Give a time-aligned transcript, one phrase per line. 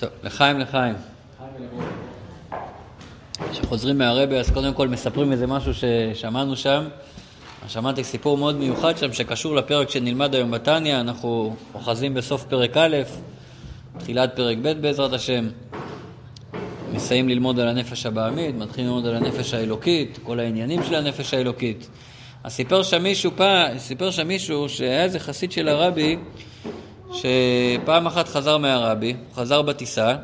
[0.00, 0.94] טוב, לחיים לחיים.
[3.52, 6.84] כשחוזרים מהרבה, אז קודם כל מספרים איזה משהו ששמענו שם.
[7.68, 11.00] שמעתי סיפור מאוד מיוחד שם, שקשור לפרק שנלמד היום בתניא.
[11.00, 12.96] אנחנו אוחזים בסוף פרק א',
[13.98, 15.48] תחילת פרק ב' בעזרת השם.
[16.92, 21.88] מסיים ללמוד על הנפש הבעמית, מתחילים ללמוד על הנפש האלוקית, כל העניינים של הנפש האלוקית.
[22.44, 26.16] אז סיפר שם מישהו פעם, סיפר שם מישהו שהיה איזה חסיד של הרבי,
[27.12, 30.16] שפעם אחת חזר מהרבי, חזר בטיסה,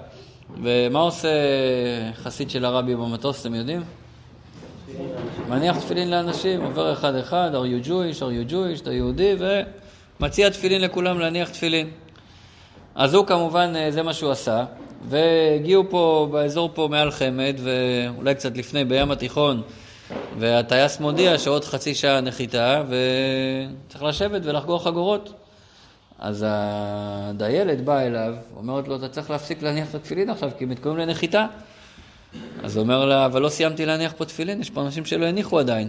[0.62, 1.28] ומה עושה
[2.14, 3.82] חסיד של הרבי במטוס, אתם יודעים?
[5.48, 9.34] מניח תפילין לאנשים, עובר אחד-אחד, are you Jewish, are you Jewish, אתה יהודי,
[10.20, 11.90] ומציע תפילין לכולם להניח תפילין.
[12.94, 14.64] אז הוא כמובן, זה מה שהוא עשה,
[15.08, 19.62] והגיעו פה, באזור פה מעל חמד, ואולי קצת לפני, בים התיכון,
[20.38, 25.32] והטייס מודיע שעוד חצי שעה נחיתה, וצריך לשבת ולחגור חגורות.
[26.18, 30.98] אז הדיילת באה אליו, אומרת לו, אתה צריך להפסיק להניח את התפילין עכשיו, כי מתקרבים
[30.98, 31.46] לנחיתה.
[32.64, 35.58] אז הוא אומר לה, אבל לא סיימתי להניח פה תפילין, יש פה אנשים שלא הניחו
[35.58, 35.88] עדיין.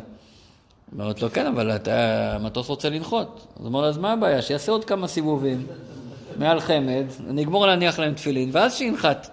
[0.94, 3.48] אומרת לו, כן, אבל אתה, המטוס רוצה לנחות.
[3.56, 4.42] אז הוא אומר לה, אז מה הבעיה?
[4.42, 5.68] שיעשה עוד כמה סיבובים
[6.38, 9.30] מעל חמד, אני אגמור להניח להם תפילין, ואז שינחת.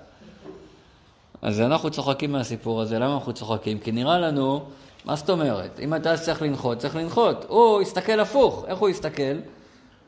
[1.42, 3.78] אז אנחנו צוחקים מהסיפור הזה, למה אנחנו צוחקים?
[3.78, 4.60] כי נראה לנו,
[5.04, 5.80] מה זאת אומרת?
[5.80, 7.44] אם אתה צריך לנחות, צריך לנחות.
[7.48, 9.36] הוא הסתכל הפוך, איך הוא הסתכל?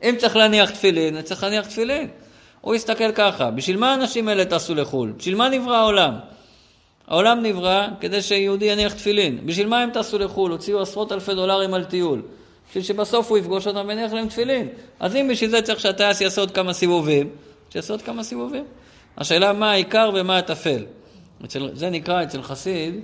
[0.03, 2.09] אם צריך להניח תפילין, צריך להניח תפילין.
[2.61, 5.13] הוא הסתכל ככה, בשביל מה האנשים האלה טסו לחו"ל?
[5.17, 6.15] בשביל מה נברא העולם?
[7.07, 9.47] העולם נברא כדי שיהודי יניח תפילין.
[9.47, 10.51] בשביל מה הם טסו לחו"ל?
[10.51, 12.23] הוציאו עשרות אלפי דולרים על טיול.
[12.69, 14.69] בשביל שבסוף הוא יפגוש אותם ויניח להם תפילין.
[15.01, 17.29] אז אם בשביל זה צריך שהטייס יעשה עוד כמה סיבובים,
[17.71, 18.65] שיעשה עוד כמה סיבובים.
[19.19, 20.85] השאלה מה העיקר ומה הטפל.
[21.73, 23.01] זה נקרא אצל חסיד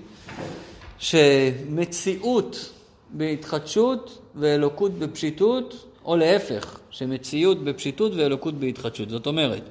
[0.99, 2.73] שמציאות
[3.11, 9.11] בהתחדשות ואלוקות בפשיטות, או להפך, שמציאות בפשיטות ואלוקות בהתחדשות.
[9.11, 9.63] זאת אומרת,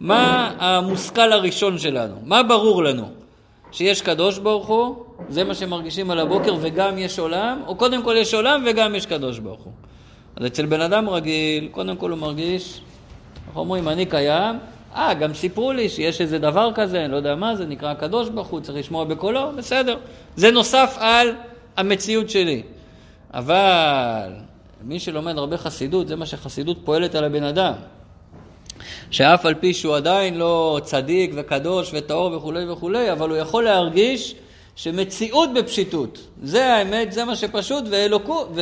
[0.00, 2.14] מה המושכל הראשון שלנו?
[2.24, 3.10] מה ברור לנו?
[3.72, 4.96] שיש קדוש ברוך הוא,
[5.28, 9.06] זה מה שמרגישים על הבוקר, וגם יש עולם, או קודם כל יש עולם וגם יש
[9.06, 9.72] קדוש ברוך הוא.
[10.36, 12.80] אז אצל בן אדם רגיל, קודם כל הוא מרגיש,
[13.46, 14.56] אנחנו אומרים, אני קיים,
[14.94, 18.28] אה, גם סיפרו לי שיש איזה דבר כזה, אני לא יודע מה זה, נקרא הקדוש
[18.28, 19.96] ברוך הוא, צריך לשמוע בקולו, בסדר.
[20.36, 21.34] זה נוסף על
[21.76, 22.62] המציאות שלי.
[23.34, 24.30] אבל
[24.84, 27.72] מי שלומד הרבה חסידות, זה מה שחסידות פועלת על הבן אדם.
[29.10, 34.34] שאף על פי שהוא עדיין לא צדיק וקדוש וטהור וכולי וכולי, אבל הוא יכול להרגיש
[34.76, 38.60] שמציאות בפשיטות, זה האמת, זה מה שפשוט, ואלוקות, ו...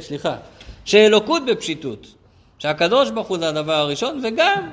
[0.00, 0.36] סליחה,
[0.84, 2.06] שאלוקות בפשיטות,
[2.58, 4.70] שהקדוש ברוך הוא זה הדבר הראשון, וגם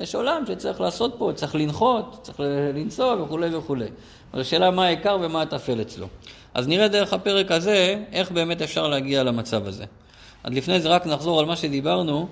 [0.00, 2.40] יש עולם שצריך לעשות פה, צריך לנחות, צריך
[2.74, 3.88] לנסוע וכולי וכולי.
[4.32, 6.06] אז השאלה מה העיקר ומה הטפל אצלו.
[6.54, 9.84] אז נראה דרך הפרק הזה איך באמת אפשר להגיע למצב הזה.
[10.44, 12.28] אז לפני זה רק נחזור על מה שדיברנו,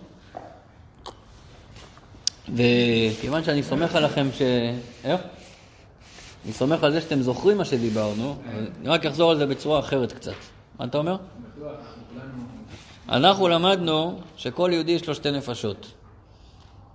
[2.55, 4.43] וכיוון שאני סומך עליכם ש...
[5.05, 5.21] איך?
[6.45, 8.37] אני סומך על זה שאתם זוכרים מה שדיברנו,
[8.81, 10.33] אני רק אחזור על זה בצורה אחרת קצת.
[10.79, 11.17] מה אתה אומר?
[13.09, 15.93] אנחנו למדנו שכל יהודי יש לו שתי נפשות.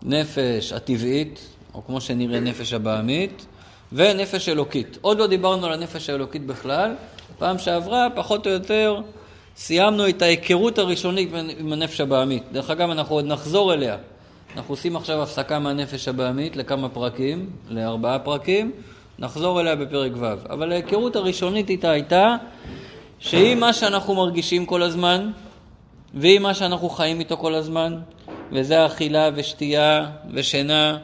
[0.01, 1.39] נפש הטבעית,
[1.73, 3.45] או כמו שנראה נפש הבעמית,
[3.91, 4.97] ונפש אלוקית.
[5.01, 6.95] עוד לא דיברנו על הנפש האלוקית בכלל,
[7.37, 9.01] פעם שעברה, פחות או יותר,
[9.57, 11.29] סיימנו את ההיכרות הראשונית
[11.59, 12.43] עם הנפש הבעמית.
[12.51, 13.97] דרך אגב, אנחנו עוד נחזור אליה.
[14.55, 18.71] אנחנו עושים עכשיו הפסקה מהנפש הבעמית לכמה פרקים, לארבעה פרקים,
[19.19, 20.25] נחזור אליה בפרק ו'.
[20.49, 22.35] אבל ההיכרות הראשונית איתה הייתה
[23.19, 25.31] שהיא מה שאנחנו מרגישים כל הזמן,
[26.13, 27.97] והיא מה שאנחנו חיים איתו כל הזמן,
[28.51, 30.97] וזה אכילה ושתייה ושינה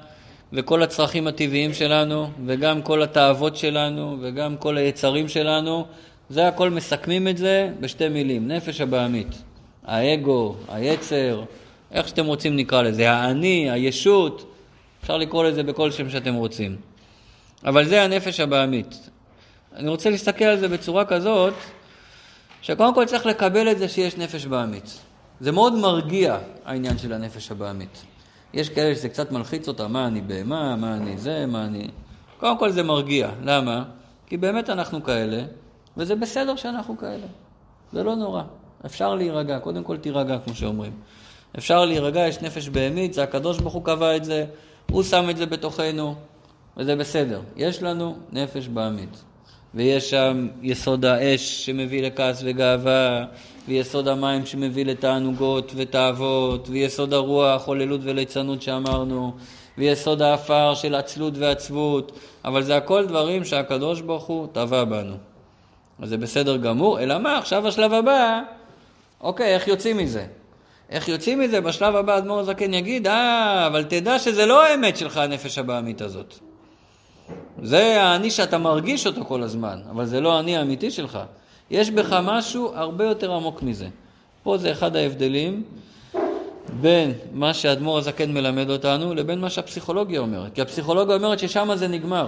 [0.53, 5.85] וכל הצרכים הטבעיים שלנו, וגם כל התאוות שלנו, וגם כל היצרים שלנו,
[6.29, 9.27] זה הכל מסכמים את זה בשתי מילים, נפש הבעמית.
[9.85, 11.43] האגו, היצר,
[11.91, 14.53] איך שאתם רוצים נקרא לזה, האני, הישות,
[15.01, 16.75] אפשר לקרוא לזה בכל שם שאתם רוצים.
[17.66, 19.09] אבל זה הנפש הבעמית.
[19.75, 21.53] אני רוצה להסתכל על זה בצורה כזאת,
[22.61, 24.99] שקודם כל צריך לקבל את זה שיש נפש בעמית.
[25.39, 28.03] זה מאוד מרגיע העניין של הנפש הבעמית.
[28.53, 31.87] יש כאלה שזה קצת מלחיץ אותם, מה אני בהמה, מה אני זה, מה אני...
[32.40, 33.29] קודם כל זה מרגיע.
[33.43, 33.84] למה?
[34.28, 35.43] כי באמת אנחנו כאלה,
[35.97, 37.28] וזה בסדר שאנחנו כאלה.
[37.94, 38.44] זה לא נורא.
[38.85, 40.91] אפשר להירגע, קודם כל תירגע, כמו שאומרים.
[41.58, 44.46] אפשר להירגע, יש נפש בהמית, זה הקדוש ברוך הוא קבע את זה,
[44.91, 46.16] הוא שם את זה בתוכנו,
[46.78, 47.41] וזה בסדר.
[47.55, 49.23] יש לנו נפש בהמית.
[49.73, 53.26] ויש שם יסוד האש שמביא לכעס וגאווה,
[53.67, 59.34] ויסוד המים שמביא לתענוגות ותאוות, ויסוד הרוח, הוללות וליצנות שאמרנו,
[59.78, 65.16] ויסוד האפר של עצלות ועצבות, אבל זה הכל דברים שהקדוש ברוך הוא טבע בנו.
[66.02, 68.41] אז זה בסדר גמור, אלא מה, עכשיו השלב הבא,
[69.22, 70.26] אוקיי, איך יוצאים מזה?
[70.90, 71.61] איך יוצאים מזה?
[71.61, 76.34] בשלב הבא אדמו"ר הזקן יגיד, אה, אבל תדע שזה לא האמת שלך, הנפש הבעמית הזאת.
[77.64, 81.20] זה האני שאתה מרגיש אותו כל הזמן, אבל זה לא האני האמיתי שלך.
[81.72, 83.88] יש בך משהו הרבה יותר עמוק מזה.
[84.43, 85.64] פה זה אחד ההבדלים
[86.82, 90.53] בין מה שאדמו"ר הזקן מלמד אותנו לבין מה שהפסיכולוגיה אומרת.
[90.53, 92.28] כי הפסיכולוגיה אומרת ששם זה נגמר.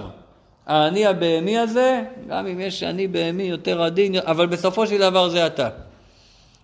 [0.66, 5.46] האני הבהמי הזה, גם אם יש אני בהמי יותר עדין, אבל בסופו של דבר זה
[5.46, 5.68] אתה.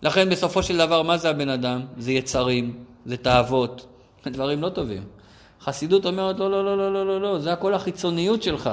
[0.03, 1.81] לכן בסופו של דבר, מה זה הבן אדם?
[1.99, 2.75] זה יצרים,
[3.07, 3.87] זה תאוות,
[4.27, 5.03] דברים לא טובים.
[5.61, 8.71] חסידות אומרת, לא, לא, לא, לא, לא, לא, לא, זה הכל החיצוניות שלך.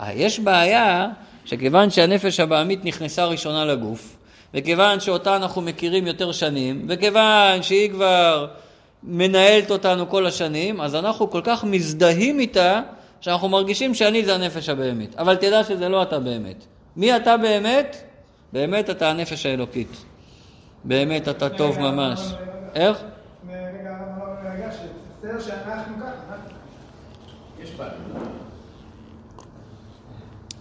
[0.00, 1.08] אה, יש בעיה
[1.44, 4.16] שכיוון שהנפש הבעמית נכנסה ראשונה לגוף,
[4.54, 8.46] וכיוון שאותה אנחנו מכירים יותר שנים, וכיוון שהיא כבר
[9.02, 12.80] מנהלת אותנו כל השנים, אז אנחנו כל כך מזדהים איתה,
[13.20, 15.16] שאנחנו מרגישים שאני זה הנפש הבהמית.
[15.16, 16.64] אבל תדע שזה לא אתה באמת.
[16.96, 17.96] מי אתה באמת?
[18.52, 20.04] באמת אתה הנפש האלוקית.
[20.84, 22.20] באמת אתה טוב ממש.
[22.74, 22.98] איך?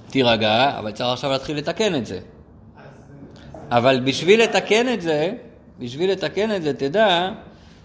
[0.10, 2.20] תירגע, אבל צריך עכשיו להתחיל לתקן את זה.
[3.72, 5.32] אבל בשביל לתקן את זה,
[5.80, 7.30] בשביל לתקן את זה, תדע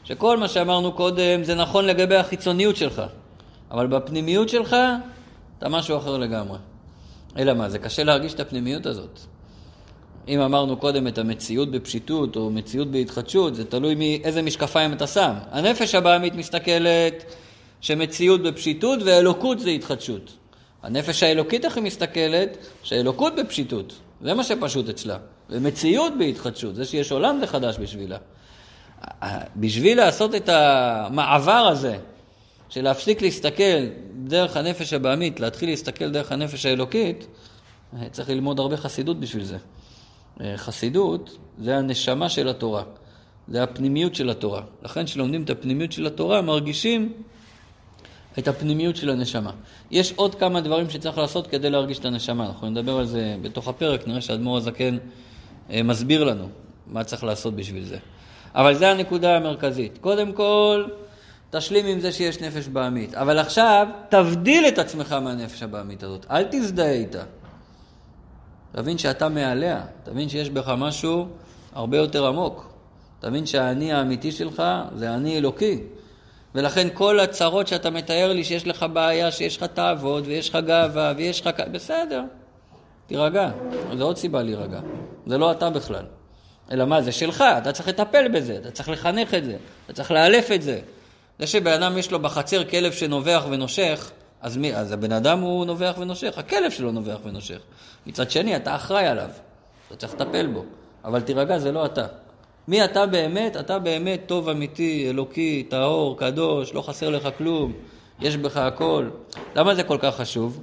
[0.04, 3.02] שכל מה שאמרנו קודם זה נכון לגבי החיצוניות שלך,
[3.74, 4.76] אבל בפנימיות שלך
[5.58, 6.58] אתה משהו אחר לגמרי.
[7.38, 9.20] אלא מה, זה קשה להרגיש את הפנימיות הזאת.
[10.28, 15.32] אם אמרנו קודם את המציאות בפשיטות או מציאות בהתחדשות, זה תלוי מאיזה משקפיים אתה שם.
[15.50, 17.24] הנפש הבעמית מסתכלת
[17.80, 20.32] שמציאות בפשיטות ואלוקות זה התחדשות.
[20.82, 22.56] הנפש האלוקית היא מסתכלת?
[22.82, 25.16] שאלוקות בפשיטות, זה מה שפשוט אצלה.
[25.50, 28.18] ומציאות בהתחדשות, זה שיש עולם זה חדש בשבילה.
[29.56, 31.96] בשביל לעשות את המעבר הזה,
[32.69, 33.87] של להפסיק להסתכל
[34.25, 37.26] דרך הנפש הבעמית, להתחיל להסתכל דרך הנפש האלוקית,
[38.11, 39.56] צריך ללמוד הרבה חסידות בשביל זה.
[40.40, 42.82] אה, חסידות זה הנשמה של התורה,
[43.49, 44.62] זה הפנימיות של התורה.
[44.82, 47.12] לכן כשלומדים את הפנימיות של התורה, מרגישים
[48.38, 49.50] את הפנימיות של הנשמה.
[49.90, 53.69] יש עוד כמה דברים שצריך לעשות כדי להרגיש את הנשמה, אנחנו נדבר על זה בתוך
[53.69, 54.96] הפרק, נראה שאדמו"ר הזקן
[55.70, 56.49] אה, מסביר לנו
[56.87, 57.99] מה צריך לעשות בשביל זה.
[58.55, 59.99] אבל זו הנקודה המרכזית.
[59.99, 60.84] קודם כל,
[61.56, 63.14] תשלים עם זה שיש נפש בעמית.
[63.14, 66.26] אבל עכשיו, תבדיל את עצמך מהנפש הבעמית הזאת.
[66.30, 67.22] אל תזדהה איתה.
[68.72, 71.26] תבין שאתה מעליה, תבין שיש בך משהו
[71.72, 72.72] הרבה יותר עמוק.
[73.20, 74.62] תבין שהאני האמיתי שלך
[74.96, 75.80] זה אני אלוקי.
[76.54, 81.12] ולכן כל הצרות שאתה מתאר לי שיש לך בעיה, שיש לך תאוות ויש לך גאווה
[81.16, 81.60] ויש לך...
[81.72, 82.22] בסדר,
[83.06, 83.50] תירגע.
[83.98, 84.80] זו עוד סיבה להירגע.
[85.26, 86.04] זה לא אתה בכלל.
[86.70, 90.10] אלא מה, זה שלך, אתה צריך לטפל בזה, אתה צריך לחנך את זה, אתה צריך
[90.10, 90.80] לאלף את זה.
[91.38, 94.10] זה שבן אדם יש לו בחצר כלב שנובח ונושך,
[94.40, 97.58] אז מי, אז הבן אדם הוא נובח ונושך, הכלב שלו נובח ונושך.
[98.06, 99.28] מצד שני, אתה אחראי עליו,
[99.88, 100.64] אתה צריך לטפל בו.
[101.04, 102.06] אבל תירגע, זה לא אתה.
[102.69, 103.56] מי אתה באמת?
[103.56, 107.72] אתה באמת טוב, אמיתי, אלוקי, טהור, קדוש, לא חסר לך כלום,
[108.20, 109.08] יש בך הכל.
[109.56, 110.62] למה זה כל כך חשוב?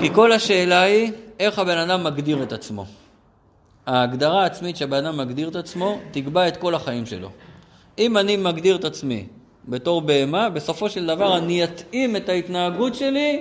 [0.00, 2.86] כי כל השאלה היא, איך הבן אדם מגדיר את עצמו.
[3.86, 7.30] ההגדרה העצמית שהבן אדם מגדיר את עצמו, תקבע את כל החיים שלו.
[7.98, 9.26] אם אני מגדיר את עצמי
[9.68, 13.40] בתור בהמה, בסופו של דבר אני אתאים את ההתנהגות שלי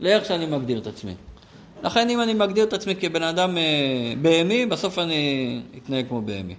[0.00, 1.14] לאיך שאני מגדיר את עצמי.
[1.82, 3.62] לכן אם אני מגדיר את עצמי כבן אדם אה,
[4.22, 6.54] בהמי, בסוף אני אתנהג כמו בהמי.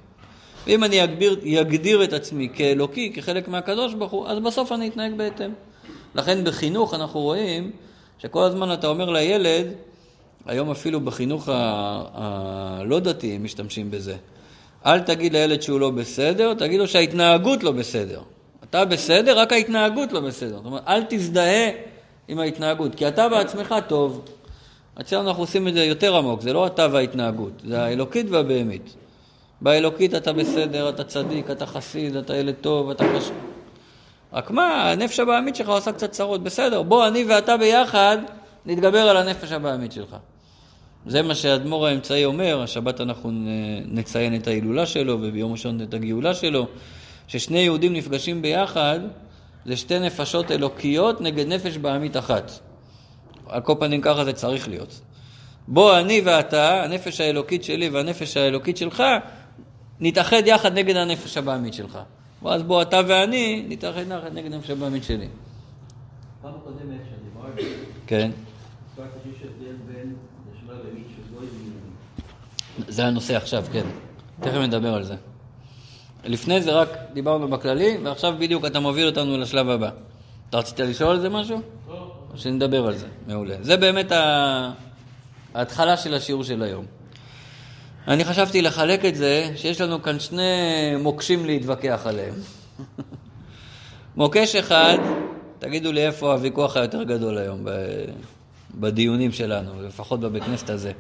[0.67, 5.13] ואם אני אגביר, אגדיר את עצמי כאלוקי, כחלק מהקדוש ברוך הוא, אז בסוף אני אתנהג
[5.17, 5.51] בהתאם.
[6.15, 7.71] לכן בחינוך אנחנו רואים
[8.19, 9.67] שכל הזמן אתה אומר לילד,
[10.45, 14.15] היום אפילו בחינוך הלא דתי משתמשים בזה.
[14.85, 18.21] אל תגיד לילד שהוא לא בסדר, תגיד לו שההתנהגות לא בסדר.
[18.73, 20.55] אתה בסדר, רק ההתנהגות לא בסדר.
[20.55, 21.69] זאת אומרת, אל תזדהה
[22.27, 24.25] עם ההתנהגות, כי אתה בעצמך טוב.
[25.01, 28.95] אצלנו אנחנו עושים את זה יותר עמוק, זה לא אתה וההתנהגות, זה האלוקית והבהמית.
[29.61, 33.33] באלוקית אתה בסדר, אתה צדיק, אתה חסיד, אתה ילד טוב, אתה קשה.
[34.33, 38.17] רק מה, הנפש הבעמית שלך עושה קצת צרות, בסדר, בוא אני ואתה ביחד
[38.65, 40.15] נתגבר על הנפש הבעמית שלך.
[41.07, 43.31] זה מה שהאדמו"ר האמצעי אומר, השבת אנחנו
[43.85, 46.67] נציין את ההילולה שלו וביום ראשון את הגאולה שלו,
[47.27, 48.99] ששני יהודים נפגשים ביחד,
[49.65, 52.51] זה שתי נפשות אלוקיות נגד נפש בעמית אחת.
[53.47, 55.01] על כל פנים ככה זה צריך להיות.
[55.67, 59.03] בוא אני ואתה, הנפש האלוקית שלי והנפש האלוקית שלך,
[59.99, 61.99] נתאחד יחד נגד הנפש הבעמית שלך.
[62.43, 65.27] ואז בוא אתה ואני נתאחד יחד נגד הנפש הבעמית שלי.
[66.41, 67.53] פעם קודמת שדיברנו,
[68.07, 68.31] כן.
[72.87, 73.85] זה הנושא עכשיו, כן.
[74.39, 75.15] תכף נדבר על זה.
[76.25, 79.89] לפני זה רק דיברנו בכללי, ועכשיו בדיוק אתה מוביל אותנו לשלב הבא.
[80.49, 81.61] אתה רצית לשאול על זה משהו?
[81.89, 82.11] לא.
[82.33, 83.55] או שנדבר על זה, מעולה.
[83.61, 84.11] זה באמת
[85.53, 86.85] ההתחלה של השיעור של היום.
[88.07, 90.41] אני חשבתי לחלק את זה, שיש לנו כאן שני
[90.99, 92.33] מוקשים להתווכח עליהם.
[94.15, 94.97] מוקש אחד,
[95.59, 97.65] תגידו לי איפה הוויכוח היותר גדול היום
[98.75, 100.91] בדיונים שלנו, לפחות בבית כנסת הזה.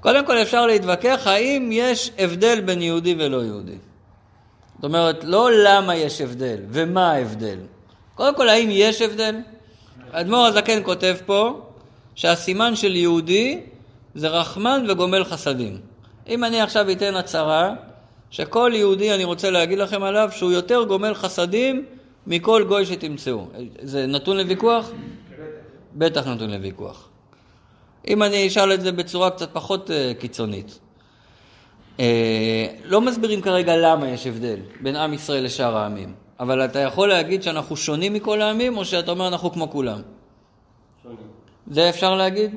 [0.00, 3.76] קודם כל אפשר להתווכח האם יש הבדל בין יהודי ולא יהודי.
[4.78, 7.58] זאת אומרת, לא למה יש הבדל ומה ההבדל.
[8.14, 9.36] קודם כל, האם יש הבדל?
[10.12, 11.60] האדמו"ר הזקן כותב פה
[12.14, 13.60] שהסימן של יהודי
[14.14, 15.78] זה רחמן וגומל חסדים.
[16.28, 17.74] אם אני עכשיו אתן הצהרה
[18.30, 21.84] שכל יהודי, אני רוצה להגיד לכם עליו, שהוא יותר גומל חסדים
[22.26, 23.46] מכל גוי שתמצאו.
[23.82, 24.90] זה נתון לוויכוח?
[25.94, 27.08] בטח נתון לוויכוח.
[28.08, 30.78] אם אני אשאל את זה בצורה קצת פחות uh, קיצונית.
[31.98, 32.00] Uh,
[32.84, 37.42] לא מסבירים כרגע למה יש הבדל בין עם ישראל לשאר העמים, אבל אתה יכול להגיד
[37.42, 40.00] שאנחנו שונים מכל העמים, או שאתה אומר אנחנו כמו כולם?
[41.02, 41.18] שונים.
[41.70, 42.56] זה אפשר להגיד?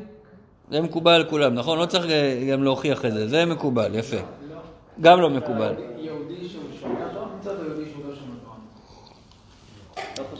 [0.72, 1.80] זה מקובל על כולם, נכון?
[1.80, 4.18] לא צריך אה, גם להוכיח את זה, זה מקובל, יפה.
[5.02, 5.74] גם לא מקובל.
[5.98, 8.36] יהודי שהוא שומר תורה, מצד יהודי שהוא לא שומר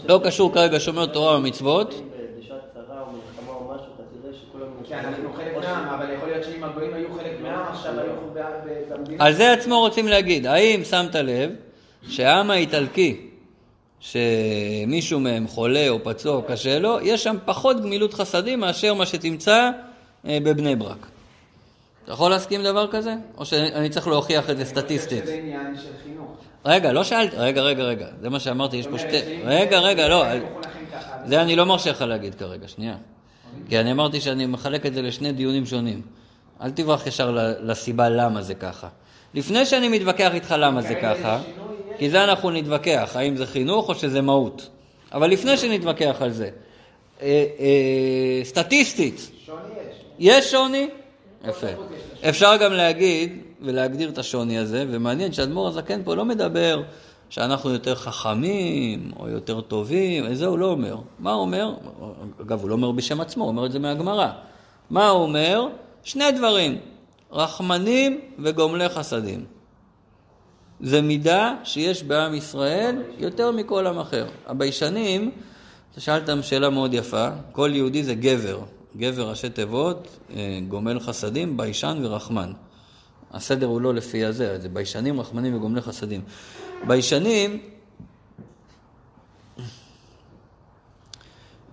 [0.06, 0.18] תורה.
[0.18, 2.02] לא קשור כרגע שומר תורה ומצוות.
[5.06, 8.12] אנחנו חלק מהעם, אבל יכול להיות שאם הגויים היו חלק מהעם, עכשיו היו
[8.90, 9.26] במדינה.
[9.26, 10.46] על זה עצמו רוצים להגיד.
[10.46, 11.52] האם שמת לב
[12.08, 13.28] שהעם האיטלקי,
[14.00, 19.06] שמישהו מהם חולה או פצוע או קשה לו, יש שם פחות גמילות חסדים מאשר מה
[19.06, 19.70] שתמצא
[20.28, 21.08] אה, בבני ברק.
[22.04, 23.16] אתה יכול להסכים דבר כזה?
[23.38, 25.26] או שאני צריך להוכיח את זה סטטיסטית?
[25.26, 26.32] זה עניין של חינוך.
[26.66, 29.42] רגע, לא שאלתי, רגע, רגע, רגע, זה מה שאמרתי, יש פה שתי...
[29.44, 30.26] רגע, רגע, לא,
[31.26, 32.96] זה אני לא מרשה לך להגיד כרגע, שנייה.
[33.70, 36.02] כי אני אמרתי שאני מחלק את זה לשני דיונים שונים.
[36.62, 38.88] אל תברח ישר לסיבה למה זה ככה.
[39.34, 41.42] לפני שאני מתווכח איתך למה זה ככה,
[41.98, 44.70] כי זה אנחנו נתווכח, האם זה חינוך או שזה מהות.
[45.14, 46.50] אבל לפני שנתווכח על זה,
[47.22, 49.32] אה, אה, סטטיסטית,
[50.20, 50.90] יש שוני?
[51.48, 51.68] יפה.
[52.30, 56.84] אפשר גם להגיד ולהגדיר את השוני הזה, ומעניין שאדמו"ר הזקן פה לא מדבר
[57.32, 60.98] שאנחנו יותר חכמים או יותר טובים, את זה הוא לא אומר.
[61.20, 61.74] מה הוא אומר?
[62.42, 64.32] אגב, הוא לא אומר בשם עצמו, הוא אומר את זה מהגמרא.
[64.90, 65.68] מה הוא אומר?
[66.04, 66.78] שני דברים,
[67.32, 69.46] רחמנים וגומלי חסדים.
[70.80, 74.28] זה מידה שיש בעם ישראל יותר מכל עם אחר.
[74.48, 75.32] הביישנים,
[75.92, 78.60] אתה שאלת שאלה מאוד יפה, כל יהודי זה גבר,
[78.98, 82.52] גבר ראשי תיבות, אה, גומל חסדים, ביישן ורחמן.
[83.32, 86.22] הסדר הוא לא לפי הזה, זה ביישנים, רחמנים וגומלי חסדים.
[86.88, 87.60] ביישנים,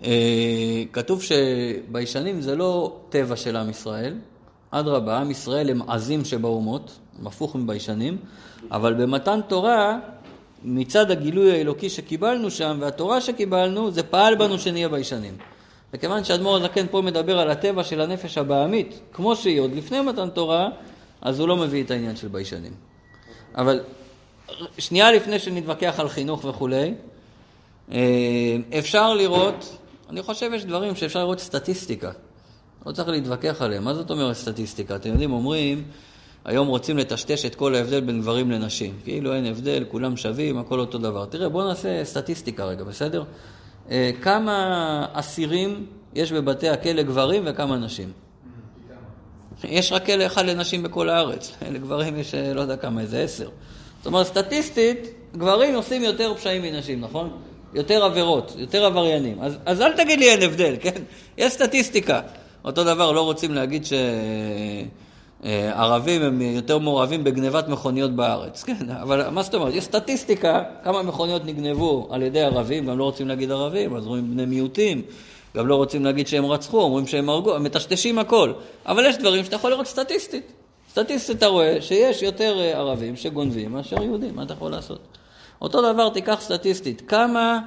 [0.05, 4.15] אה, כתוב שביישנים זה לא טבע של עם ישראל,
[4.71, 8.19] אדרבה, עם ישראל הם עזים שבאומות, הם הפוך מביישנים,
[8.71, 9.99] אבל במתן תורה,
[10.65, 15.37] מצד הגילוי האלוקי שקיבלנו שם והתורה שקיבלנו, זה פעל בנו שנהיה ביישנים.
[15.95, 20.31] וכיוון שאדמו"ר הזקן פה מדבר על הטבע של הנפש הבעמית, כמו שהיא עוד לפני מתן
[20.31, 20.69] תורה,
[21.23, 22.73] אז הוא לא מביא את העניין של ביישנים.
[23.55, 23.81] אבל
[24.79, 26.95] שנייה לפני שנתווכח על חינוך וכולי,
[27.93, 29.77] אה, אפשר לראות,
[30.11, 32.11] אני חושב יש דברים שאפשר לראות סטטיסטיקה.
[32.87, 33.85] לא צריך להתווכח עליהם.
[33.85, 34.97] מה זאת אומרת סטטיסטיקה?
[34.97, 35.85] אתם יודעים, אומרים,
[36.45, 38.95] היום רוצים לטשטש את כל ההבדל בין גברים לנשים.
[39.05, 41.25] כאילו אין הבדל, כולם שווים, הכל אותו דבר.
[41.27, 43.25] תראה, בואו נעשה סטטיסטיקה רגע, בסדר?
[43.91, 48.13] אה, כמה אסירים יש בבתי הכלא גברים וכמה נשים?
[49.65, 53.49] יש רק כלא אחד לנשים בכל הארץ, לגברים יש אה, לא יודע כמה, איזה עשר.
[53.99, 57.31] זאת אומרת, סטטיסטית, גברים עושים יותר פשעים מנשים, נכון?
[57.75, 59.37] יותר עבירות, יותר עבריינים.
[59.41, 61.03] אז, אז אל תגיד לי אין הבדל, כן?
[61.39, 62.21] יש סטטיסטיקה.
[62.65, 63.93] אותו דבר, לא רוצים להגיד ש...
[65.45, 70.63] אה, ערבים הם יותר מעורבים בגנבת מכוניות בארץ, כן, אבל מה זאת אומרת, יש סטטיסטיקה
[70.85, 75.03] כמה מכוניות נגנבו על ידי ערבים, גם לא רוצים להגיד ערבים, אז רואים בני מיעוטים,
[75.57, 78.53] גם לא רוצים להגיד שהם רצחו, אומרים שהם הרגו, הם מטשטשים הכל,
[78.87, 80.53] אבל יש דברים שאתה יכול לראות סטטיסטית.
[80.89, 85.01] סטטיסטית אתה רואה שיש יותר אה, ערבים שגונבים מאשר יהודים, מה אתה יכול לעשות?
[85.63, 87.59] אותו דבר תיקח סטטיסטית, כמה,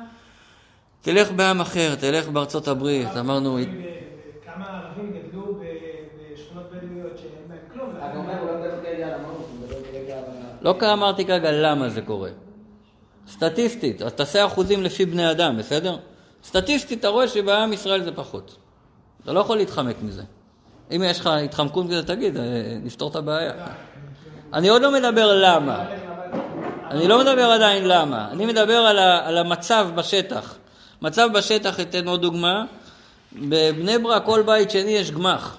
[1.02, 3.58] תלך בעם אחר, תלך בארצות הברית, אמרנו...
[4.46, 5.60] כמה ערבים גדלו
[6.34, 7.20] בשכונות בדואיות
[10.62, 12.30] לא אמרתי כרגע למה זה קורה.
[13.28, 15.98] סטטיסטית, אז תעשה אחוזים לפי בני אדם, בסדר?
[16.44, 18.56] סטטיסטית אתה רואה שבעם ישראל זה פחות.
[19.24, 20.24] אתה לא יכול להתחמק מזה.
[20.96, 22.44] אם יש לך התחמקות מזה, תגיד, אה,
[22.84, 23.54] נפתור את הבעיה.
[24.54, 25.86] אני עוד לא מדבר למה.
[26.92, 28.28] אני לא מדבר עדיין למה.
[28.32, 30.56] אני מדבר על, ה, על המצב בשטח.
[31.02, 32.66] מצב בשטח, אתן עוד דוגמה.
[33.36, 35.58] בבני ברק, כל בית שני יש גמ"ח.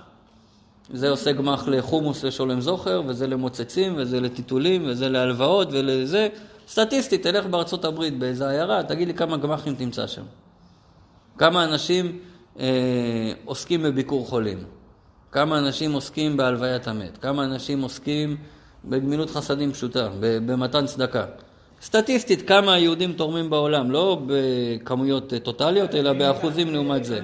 [0.92, 6.28] זה עושה גמ"ח לחומוס לשולם זוכר, וזה למוצצים, וזה לטיטולים, וזה להלוואות, ולזה.
[6.68, 10.22] סטטיסטית, תלך בארצות הברית באיזה עיירה, תגיד לי כמה גמ"חים תמצא שם.
[11.38, 12.18] כמה אנשים
[12.60, 14.64] אה, עוסקים בביקור חולים.
[15.32, 17.18] כמה אנשים עוסקים בהלוויית המת.
[17.18, 18.36] כמה אנשים עוסקים
[18.84, 21.24] בגמילות חסדים פשוטה, במתן צדקה.
[21.82, 27.20] סטטיסטית, כמה היהודים תורמים בעולם, לא בכמויות אה, טוטאליות, אלא באחוזים לעומת זה.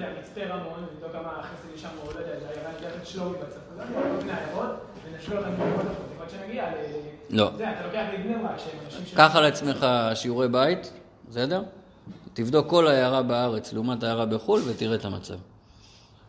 [7.31, 7.51] לא.
[9.15, 10.93] קח על עצמך שיעורי בית,
[11.29, 11.63] בסדר?
[12.35, 15.35] תבדוק כל העיירה בארץ לעומת העיירה בחו"ל ותראה את המצב.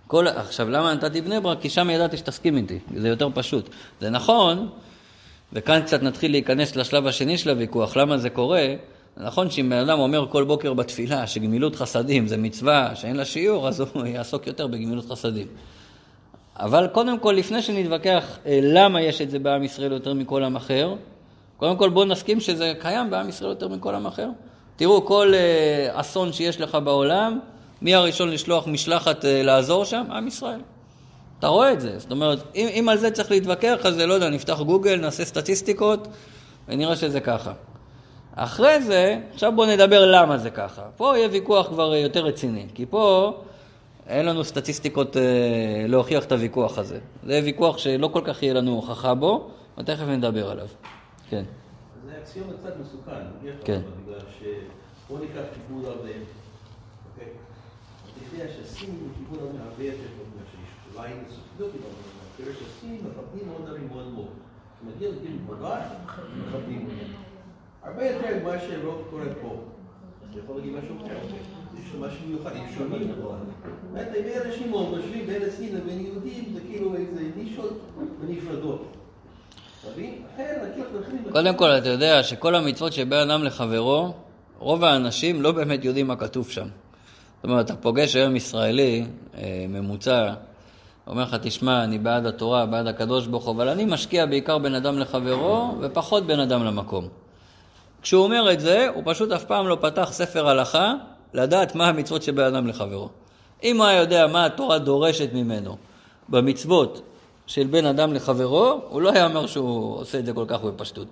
[0.09, 0.27] כל...
[0.27, 1.61] עכשיו, למה נתתי בני ברק?
[1.61, 3.69] כי שם ידעתי שתסכים איתי, זה יותר פשוט.
[4.01, 4.69] זה נכון,
[5.53, 8.65] וכאן קצת נתחיל להיכנס לשלב השני של הוויכוח, למה זה קורה?
[9.17, 13.25] זה נכון שאם בן אדם אומר כל בוקר בתפילה שגמילות חסדים זה מצווה שאין לה
[13.25, 15.47] שיעור, אז הוא יעסוק יותר בגמילות חסדים.
[16.55, 20.55] אבל קודם כל, לפני שנתווכח אה, למה יש את זה בעם ישראל יותר מכל עם
[20.55, 20.93] אחר,
[21.57, 24.29] קודם כל בואו נסכים שזה קיים בעם ישראל יותר מכל עם אחר.
[24.75, 27.39] תראו, כל אה, אסון שיש לך בעולם,
[27.81, 30.03] מי הראשון לשלוח משלחת אה, לעזור שם?
[30.11, 30.59] עם ישראל.
[31.39, 31.99] אתה רואה את זה.
[31.99, 36.07] זאת אומרת, אם, אם על זה צריך להתווכח, אז לא יודע, נפתח גוגל, נעשה סטטיסטיקות,
[36.67, 37.53] ונראה שזה ככה.
[38.35, 40.81] אחרי זה, עכשיו בואו נדבר למה זה ככה.
[40.97, 43.33] פה יהיה ויכוח כבר יותר רציני, כי פה
[44.07, 45.21] אין לנו סטטיסטיקות אה,
[45.87, 46.99] להוכיח את הוויכוח הזה.
[47.25, 50.67] זה ויכוח שלא כל כך יהיה לנו הוכחה בו, ותכף נדבר עליו.
[51.29, 51.43] כן.
[52.05, 53.21] זה אקסיומה קצת מסוכן,
[53.63, 53.81] כן.
[54.05, 54.43] בגלל ש...
[55.09, 56.09] בוא ניקח כיבוד הרבה,
[57.11, 57.27] אוקיי?
[58.33, 60.95] יודע שהסינים הוא כיבוד הרבה יותר טוב ממה שיש.
[60.95, 61.17] אולי עם
[61.59, 61.79] הרבה,
[62.37, 64.33] תראה שהסינים מכבדים מאוד דברים מאוד מאוד.
[64.79, 65.75] כשמגיע לגיל מבוגר,
[66.37, 67.13] מכבדים אותם.
[67.83, 69.55] הרבה יותר ממה שרוב קורה פה.
[70.31, 71.17] אתה יכול להגיד משהו אחר,
[71.79, 73.11] יש משהו מיוחד, הם שונים.
[73.93, 77.79] באמת, הרבה אנשים מאוד משווים בין הסין לבין יהודים, זה כאילו איזה נישות
[78.21, 78.85] ונפרדות.
[79.85, 80.23] דרכים...
[81.31, 84.13] קודם כל, אתה יודע שכל המצוות שבין אדם לחברו,
[84.59, 86.67] רוב האנשים לא באמת יודעים מה כתוב שם.
[87.43, 89.05] זאת אומרת, אתה פוגש היום ישראלי
[89.37, 90.33] אה, ממוצע,
[91.07, 94.75] אומר לך, תשמע, אני בעד התורה, בעד הקדוש ברוך הוא, אבל אני משקיע בעיקר בין
[94.75, 97.07] אדם לחברו, ופחות בין אדם למקום.
[98.01, 100.93] כשהוא אומר את זה, הוא פשוט אף פעם לא פתח ספר הלכה
[101.33, 103.09] לדעת מה המצוות שבין אדם לחברו.
[103.63, 105.77] אם הוא היה יודע מה התורה דורשת ממנו
[106.29, 107.01] במצוות
[107.47, 111.07] של בין אדם לחברו, הוא לא היה אומר שהוא עושה את זה כל כך בפשטות.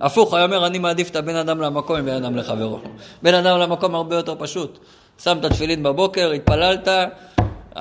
[0.00, 2.78] הפוך, היה אומר, אני מעדיף את הבן אדם למקום מבין אדם לחברו.
[3.22, 4.78] בין אדם למקום הרבה יותר פשוט.
[5.22, 6.88] שמת תפילין בבוקר, התפללת,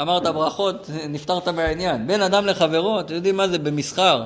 [0.02, 2.08] אמרת ברכות, נפטרת מהעניין.
[2.08, 4.24] בין אדם לחברו, אתם יודעים מה זה במסחר.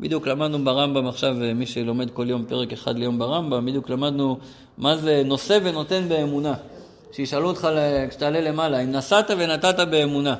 [0.00, 4.38] בדיוק למדנו ברמב"ם עכשיו, מי שלומד כל יום פרק אחד ליום ברמב"ם, בדיוק למדנו
[4.78, 6.54] מה זה נושא ונותן באמונה.
[7.12, 7.68] שישאלו אותך
[8.10, 10.34] כשתעלה למעלה, אם נשאת ונתת באמונה.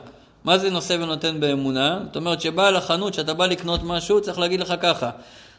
[0.44, 2.00] מה זה נושא ונותן באמונה?
[2.06, 5.10] זאת אומרת שבעל החנות, שאתה בא לקנות משהו, צריך להגיד לך ככה,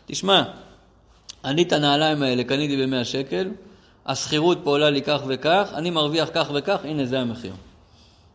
[0.06, 0.44] תשמע,
[1.46, 3.50] אני את הנעליים האלה קניתי ב-100 שקל,
[4.08, 7.54] השכירות פה עולה לי כך וכך, אני מרוויח כך וכך, הנה זה המחיר.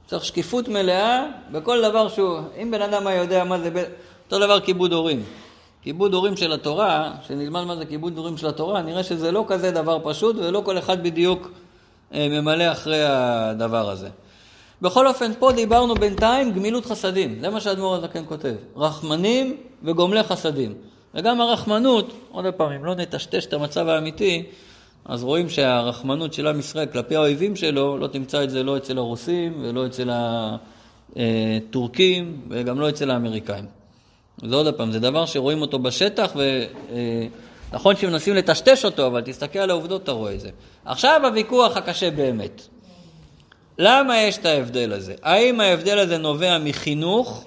[0.07, 3.71] צריך שקיפות מלאה בכל דבר שהוא, אם בן אדם היה יודע מה זה,
[4.25, 5.25] אותו דבר כיבוד הורים.
[5.83, 9.71] כיבוד הורים של התורה, שנלמד מה זה כיבוד הורים של התורה, נראה שזה לא כזה
[9.71, 11.51] דבר פשוט ולא כל אחד בדיוק
[12.15, 14.09] אה, ממלא אחרי הדבר הזה.
[14.83, 20.75] בכל אופן, פה דיברנו בינתיים גמילות חסדים, זה מה שהאדמו"ר הזקן כותב, רחמנים וגומלי חסדים.
[21.15, 24.47] וגם הרחמנות, עוד פעם, אם לא נטשטש את המצב האמיתי,
[25.05, 28.99] אז רואים שהרחמנות של עם ישראל כלפי האויבים שלו, לא תמצא את זה לא אצל
[28.99, 30.11] הרוסים ולא אצל
[31.17, 33.65] הטורקים וגם לא אצל האמריקאים.
[34.45, 36.37] זה עוד פעם, זה דבר שרואים אותו בשטח,
[37.73, 40.51] ונכון שמנסים לטשטש אותו, אבל תסתכל על העובדות, אתה רואה את זה.
[40.85, 42.63] עכשיו הוויכוח הקשה באמת.
[43.79, 45.15] למה יש את ההבדל הזה?
[45.23, 47.45] האם ההבדל הזה נובע מחינוך,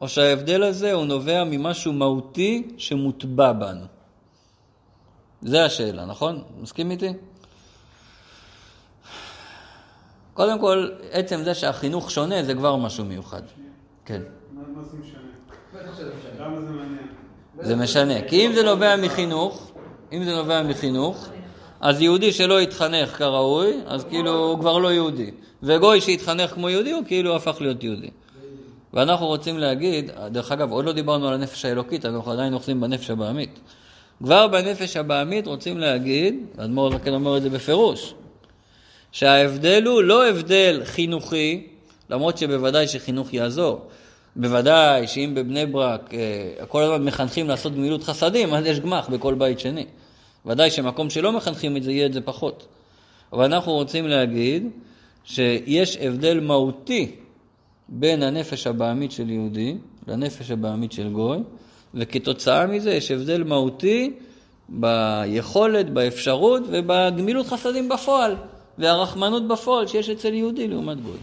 [0.00, 3.95] או שההבדל הזה הוא נובע ממשהו מהותי שמוטבע בנו?
[5.42, 6.42] זה השאלה, נכון?
[6.60, 7.12] מסכים איתי?
[10.34, 13.42] קודם כל, עצם זה שהחינוך שונה זה כבר משהו מיוחד.
[14.04, 14.22] כן.
[14.54, 15.20] מה זה משנה?
[16.40, 16.60] למה?
[17.60, 18.22] זה משנה.
[18.28, 19.72] כי אם זה נובע מחינוך,
[20.12, 21.28] אם זה נובע מחינוך,
[21.80, 25.30] אז יהודי שלא התחנך כראוי, אז כאילו הוא כבר לא יהודי.
[25.62, 28.10] וגוי שהתחנך כמו יהודי, הוא כאילו הפך להיות יהודי.
[28.94, 33.10] ואנחנו רוצים להגיד, דרך אגב, עוד לא דיברנו על הנפש האלוקית, אנחנו עדיין אוחזים בנפש
[33.10, 33.58] הבעמית.
[34.18, 38.14] כבר בנפש הבעמית רוצים להגיד, האדמו"ר הזקן אומר את זה בפירוש,
[39.12, 41.66] שההבדל הוא לא הבדל חינוכי,
[42.10, 43.80] למרות שבוודאי שחינוך יעזור.
[44.36, 49.34] בוודאי שאם בבני ברק אה, כל הזמן מחנכים לעשות גמילות חסדים, אז יש גמ"ח בכל
[49.34, 49.86] בית שני.
[50.46, 52.66] ודאי שמקום שלא מחנכים את זה, יהיה את זה פחות.
[53.32, 54.68] אבל אנחנו רוצים להגיד
[55.24, 57.10] שיש הבדל מהותי
[57.88, 59.76] בין הנפש הבעמית של יהודי
[60.08, 61.38] לנפש הבעמית של גוי,
[61.94, 64.12] וכתוצאה מזה יש הבדל מהותי
[64.68, 68.36] ביכולת, באפשרות ובגמילות חסדים בפועל,
[68.78, 71.18] והרחמנות בפועל שיש אצל יהודי לעומת גוי.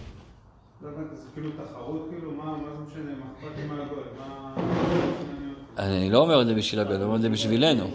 [5.77, 7.85] אני לא אומר את זה בשביל הגוי, אני אומר את זה בשבילנו.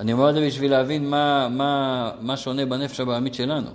[0.00, 3.68] אני אומר את זה בשביל להבין מה, מה, מה שונה בנפש הבעמית שלנו.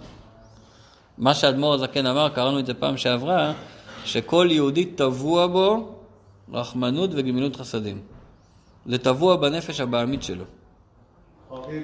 [1.17, 3.53] מה שאדמו"ר הזקן אמר, קראנו את זה פעם שעברה,
[4.05, 6.00] שכל יהודי טבוע בו
[6.51, 8.01] רחמנות וגמילות חסדים.
[8.85, 10.45] זה טבוע בנפש הבעמית שלו.
[11.49, 11.83] אוקיי.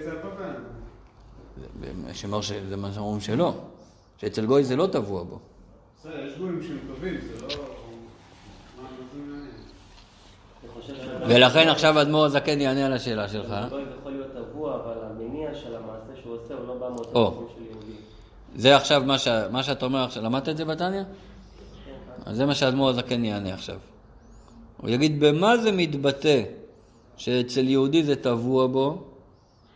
[2.14, 3.54] שאומר שזה מה שאומרים שלא,
[4.18, 5.40] שאצל גוי זה לא טבוע בו.
[6.00, 7.54] בסדר, יש גויים שהם טובים, זה לא...
[11.28, 13.54] ולכן עכשיו אדמו"ר הזקן יענה על השאלה שלך.
[13.70, 17.32] גוי יכול להיות טבוע, אבל המניע של המעשה שהוא עושה הוא לא בא מאותו או.
[17.32, 17.94] מקום של יהודי.
[18.56, 19.04] זה עכשיו.
[19.52, 21.04] מה שאתה אומר עכשיו, למדת את זה בתניא?
[21.86, 21.92] כן,
[22.26, 23.78] אז זה מה שאדמו"ר הזקן יענה עכשיו.
[24.82, 26.44] הוא יגיד במה זה מתבטא
[27.18, 29.04] שאצל יהודי זה טבוע בו,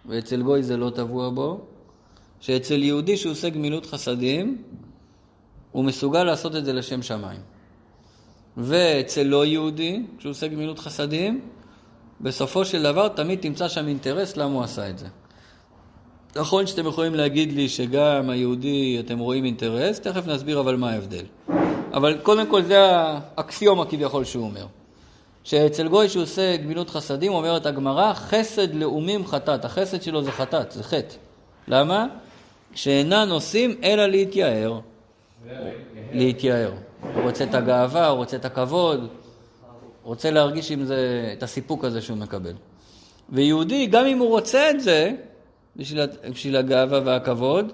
[0.06, 1.60] ואצל גוי זה לא טבוע בו,
[2.40, 4.64] שאצל יהודי שהוא עושה גמילות חסדים,
[5.72, 7.40] הוא מסוגל לעשות את זה לשם שמיים.
[8.58, 11.42] ואצל לא יהודי, כשהוא עושה גמילות חסדים,
[12.22, 15.08] בסופו של דבר תמיד תמצא שם אינטרס למה הוא עשה את זה.
[16.36, 21.26] נכון שאתם יכולים להגיד לי שגם היהודי אתם רואים אינטרס, תכף נסביר אבל מה ההבדל.
[21.94, 24.66] אבל קודם כל זה האקסיומה כביכול שהוא אומר.
[25.44, 29.66] שאצל גוי שהוא עושה גמילות חסדים, אומרת הגמרא, חסד לאומים חטאת.
[29.66, 31.16] החסד שלו זה חטאת, זה חטא.
[31.68, 32.08] למה?
[32.76, 34.80] שאינן עושים אלא להתייער.
[36.12, 36.72] להתייער.
[37.14, 39.08] הוא רוצה את הגאווה, הוא רוצה את הכבוד,
[40.04, 42.54] רוצה להרגיש עם זה, את הסיפוק הזה שהוא מקבל.
[43.30, 45.12] ויהודי, גם אם הוא רוצה את זה,
[45.76, 47.72] בשביל, בשביל הגאווה והכבוד,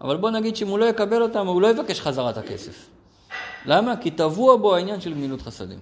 [0.00, 2.86] אבל בוא נגיד שאם הוא לא יקבל אותם, הוא לא יבקש חזרה את הכסף.
[3.66, 3.96] למה?
[3.96, 5.78] כי טבוע בו העניין של גמילות חסדים.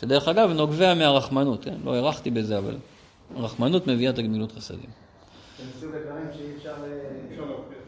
[0.00, 1.74] שדרך אגב, נוגע מהרחמנות, כן?
[1.84, 2.76] לא הארכתי בזה, אבל
[3.36, 4.90] הרחמנות מביאה את הגמילות חסדים.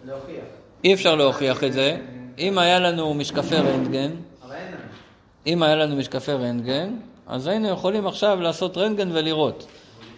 [0.05, 0.45] להוכיח.
[0.85, 1.97] אי אפשר להוכיח את זה.
[2.39, 4.11] אם היה לנו משקפי רנטגן.
[5.47, 6.97] אם היה לנו משקפי רנטגן,
[7.27, 9.67] אז היינו יכולים עכשיו לעשות רנטגן ולראות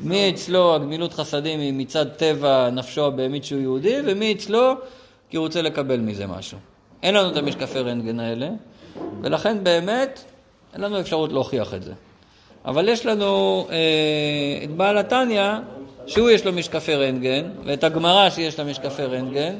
[0.00, 4.74] מי אצלו הגמילות חסדים היא מצד טבע נפשו הבהמית שהוא יהודי, ומי אצלו
[5.30, 6.58] כי הוא רוצה לקבל מזה משהו.
[7.02, 8.48] אין לנו את המשקפי רנטגן האלה,
[9.22, 10.24] ולכן באמת
[10.72, 11.92] אין לנו אפשרות להוכיח את זה.
[12.64, 15.52] אבל יש לנו אה, את בעל התניא,
[16.06, 19.54] שהוא יש לו משקפי רנטגן, ואת הגמרא שיש לה משקפי רנטגן.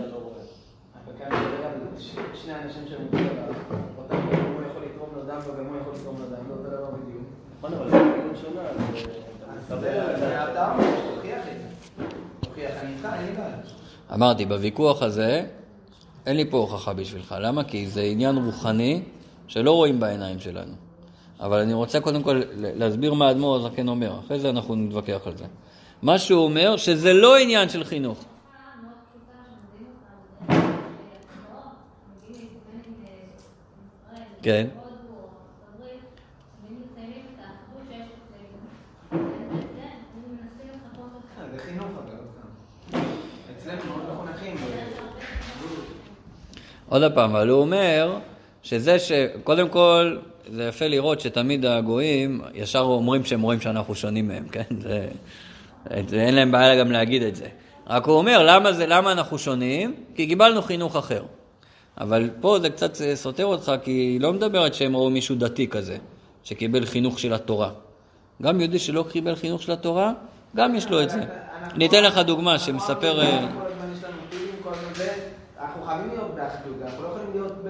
[14.15, 15.45] אמרתי, בוויכוח הזה,
[16.27, 17.35] אין לי פה הוכחה בשבילך.
[17.41, 17.65] למה?
[17.65, 19.03] כי זה עניין רוחני
[19.49, 20.73] שלא רואים בעיניים שלנו.
[21.43, 25.37] אבל אני רוצה קודם כל להסביר מה האדמו"ר הזקן אומר, אחרי זה אנחנו נתווכח על
[25.37, 25.45] זה.
[26.03, 28.25] מה שהוא אומר, שזה לא עניין של חינוך.
[34.43, 34.67] כן.
[46.89, 48.19] עוד פעם, אבל הוא אומר
[48.63, 49.13] שזה ש...
[49.45, 50.17] קודם כל,
[50.51, 54.63] זה יפה לראות שתמיד הגויים ישר אומרים שהם רואים שאנחנו שונים מהם, כן?
[54.81, 55.09] זה,
[56.09, 57.47] זה, אין להם בעיה גם להגיד את זה.
[57.87, 59.95] רק הוא אומר, למה, זה, למה אנחנו שונים?
[60.15, 61.23] כי קיבלנו חינוך אחר.
[61.99, 65.97] אבל פה זה קצת סותר אותך, כי היא לא מדברת שהם ראו מישהו דתי כזה,
[66.45, 67.71] שקיבל חינוך של התורה.
[68.43, 70.13] גם יהודי שלא קיבל חינוך של התורה,
[70.57, 71.21] גם יש לו את זה.
[71.75, 73.21] אני אתן לך דוגמה שמספר...
[73.21, 75.13] אה, אנחנו כל הזמן יש לנו טילים, כל הזמן זה.
[75.61, 77.69] אנחנו חייבים להיות באחדות, אנחנו לא יכולים להיות ב...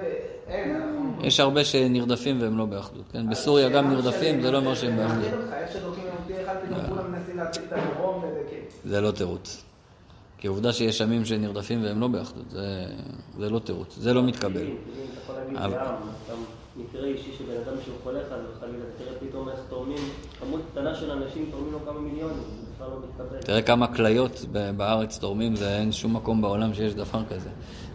[0.49, 1.27] אין, אנחנו...
[1.27, 3.31] יש הרבה שנרדפים והם לא באחדות, כן?
[3.31, 5.33] בסוריה גם נרדפים, זה לא אומר שהם באחדות.
[8.19, 8.89] וזה כן.
[8.89, 9.65] זה לא תירוץ.
[10.39, 12.87] כי עובדה שיש עמים שנרדפים והם לא באחדות, זה,
[13.39, 14.67] זה לא תירוץ, זה לא מתקבל.
[16.77, 19.99] מקרה אישי של בן אדם שהוא חולה חס וחלילה, תראה פתאום איך תורמים,
[20.41, 23.39] כמות קטנה של אנשים תורמים לו כמה מיליונים, זה בכלל לא מתקבל.
[23.41, 24.45] תראה כמה כליות
[24.77, 27.49] בארץ תורמים, זה אין שום מקום בעולם שיש דבר כזה.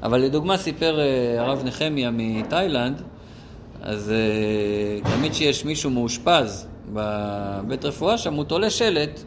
[0.04, 3.02] אבל לדוגמה סיפר אה, הרב נחמיה מתאילנד,
[3.82, 9.20] אז אה, תמיד שיש מישהו מאושפז בבית רפואה שם, הוא תולה שלט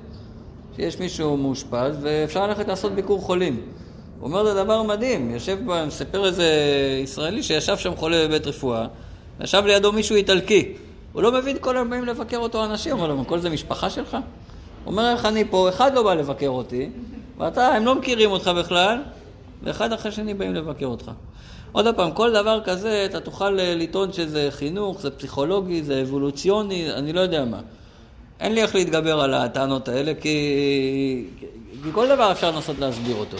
[0.76, 3.60] שיש מישהו מאושפז ואפשר ללכת לעשות ביקור חולים.
[4.20, 6.46] הוא אומר, זה דבר מדהים, יושב מספר איזה
[7.02, 8.86] ישראלי שישב שם חולה בבית רפואה,
[9.40, 10.72] ישב לידו מישהו איטלקי.
[11.12, 14.14] הוא לא מבין, כל היום באים לבקר אותו אנשים, אומר "מה, כל זה משפחה שלך?
[14.84, 16.90] הוא אומר, איך אני פה, אחד לא בא לבקר אותי,
[17.38, 18.98] ואתה, הם לא מכירים אותך בכלל,
[19.62, 21.10] ואחד אחרי שני באים לבקר אותך.
[21.72, 26.92] עוד פעם, כל דבר כזה, אתה תוכל אה, לטעון שזה חינוך, זה פסיכולוגי, זה אבולוציוני,
[26.92, 27.60] אני לא יודע מה.
[28.40, 31.24] אין לי איך להתגבר על הטענות האלה, כי,
[31.82, 33.36] כי כל דבר אפשר לנסות להסביר אותו.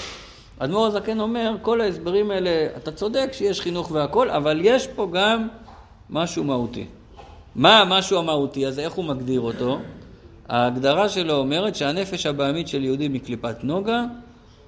[0.58, 5.48] אדמו"ר הזקן אומר, כל ההסברים האלה, אתה צודק שיש חינוך והכל, אבל יש פה גם
[6.10, 6.84] משהו מהותי.
[7.54, 9.78] מה המשהו המהותי הזה, איך הוא מגדיר אותו?
[10.48, 14.04] ההגדרה שלו אומרת שהנפש הבעמית של יהודי מקליפת נוגה,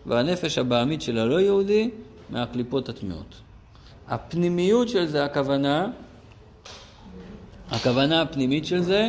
[0.07, 1.91] והנפש הבעמית של הלא יהודי
[2.31, 3.35] מהקליפות הטמעות.
[4.09, 5.87] הפנימיות של זה, הכוונה,
[7.71, 9.09] הכוונה הפנימית של זה,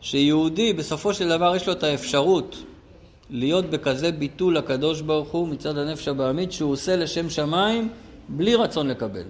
[0.00, 2.56] שיהודי בסופו של דבר יש לו את האפשרות
[3.30, 7.88] להיות בכזה ביטול לקדוש ברוך הוא מצד הנפש הבעמית שהוא עושה לשם שמיים
[8.28, 9.24] בלי רצון לקבל.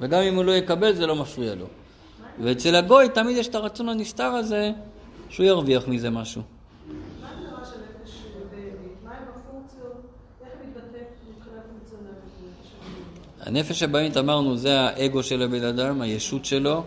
[0.00, 1.66] וגם אם הוא לא יקבל זה לא מפריע לו.
[2.42, 4.72] ואצל הגוי תמיד יש את הרצון הנסתר הזה
[5.28, 6.42] שהוא ירוויח מזה משהו.
[13.40, 16.84] הנפש הבאמית אמרנו זה האגו של הבן אדם, הישות שלו,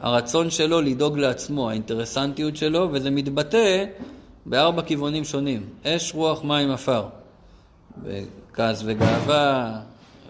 [0.00, 3.84] הרצון שלו לדאוג לעצמו, האינטרסנטיות שלו, וזה מתבטא
[4.46, 7.06] בארבע כיוונים שונים, אש, רוח, מים, עפר.
[8.02, 9.80] וכעס וגאווה,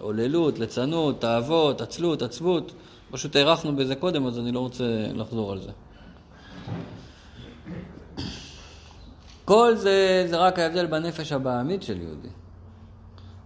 [0.00, 2.72] עוללות, ליצנות, תאוות, עצלות, עצבות.
[3.10, 5.70] פשוט הארכנו בזה קודם, אז אני לא רוצה לחזור על זה.
[9.44, 12.28] כל זה, זה רק ההבדל בנפש הבעמית של יהודי.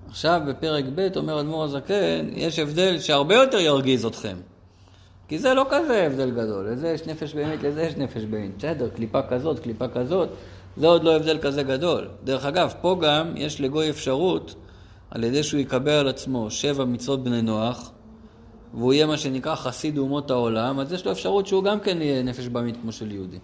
[0.08, 4.37] עכשיו בפרק ב' אומר אדמו"ר הזקן, יש הבדל שהרבה יותר ירגיז אתכם.
[5.28, 8.56] כי זה לא כזה הבדל גדול, לזה יש נפש בהמית, לזה יש נפש בהמית.
[8.58, 10.28] בסדר, קליפה כזאת, קליפה כזאת,
[10.76, 12.08] זה עוד לא הבדל כזה גדול.
[12.24, 14.54] דרך אגב, פה גם יש לגוי אפשרות,
[15.11, 17.92] על ידי שהוא יקבל על עצמו שבע מצוות בני נוח,
[18.75, 22.23] והוא יהיה מה שנקרא חסיד אומות העולם, אז יש לו אפשרות שהוא גם כן יהיה
[22.23, 23.38] נפש בהמית כמו של יהודי.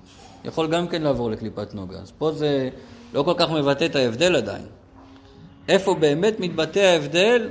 [0.45, 1.99] יכול גם כן לעבור לקליפת נוגה.
[1.99, 2.69] אז פה זה
[3.15, 4.65] לא כל כך מבטא את ההבדל עדיין.
[5.69, 7.51] איפה באמת מתבטא ההבדל?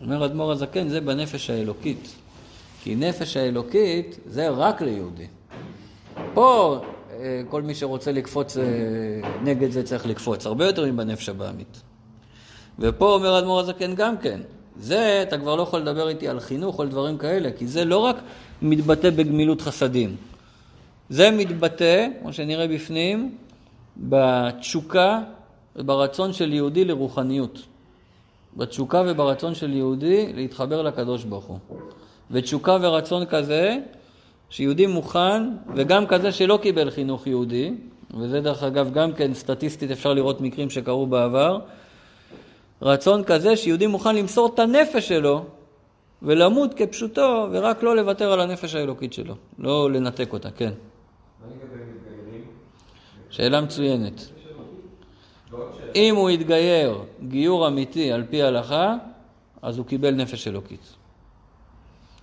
[0.00, 2.14] אומר אדמו"ר הזקן, זה בנפש האלוקית.
[2.82, 5.26] כי נפש האלוקית זה רק ליהודי.
[6.34, 6.78] פה
[7.10, 8.64] אה, כל מי שרוצה לקפוץ אה,
[9.42, 11.82] נגד זה צריך לקפוץ, הרבה יותר מבנפש הבעמית.
[12.78, 14.40] ופה אומר אדמו"ר הזקן גם כן,
[14.76, 17.84] זה אתה כבר לא יכול לדבר איתי על חינוך או על דברים כאלה, כי זה
[17.84, 18.16] לא רק
[18.62, 20.16] מתבטא בגמילות חסדים.
[21.08, 23.36] זה מתבטא, כמו שנראה בפנים,
[23.96, 25.20] בתשוקה
[25.76, 27.62] וברצון של יהודי לרוחניות.
[28.56, 31.58] בתשוקה וברצון של יהודי להתחבר לקדוש ברוך הוא.
[32.30, 33.78] ותשוקה ורצון כזה,
[34.50, 35.42] שיהודי מוכן,
[35.74, 37.74] וגם כזה שלא קיבל חינוך יהודי,
[38.14, 41.58] וזה דרך אגב גם כן סטטיסטית אפשר לראות מקרים שקרו בעבר,
[42.82, 45.44] רצון כזה שיהודי מוכן למסור את הנפש שלו
[46.22, 50.72] ולמות כפשוטו, ורק לא לוותר על הנפש האלוקית שלו, לא לנתק אותה, כן.
[53.30, 54.28] שאלה מצוינת.
[55.94, 58.94] אם הוא יתגייר גיור אמיתי על פי ההלכה,
[59.62, 60.96] אז הוא קיבל נפש אלוקית.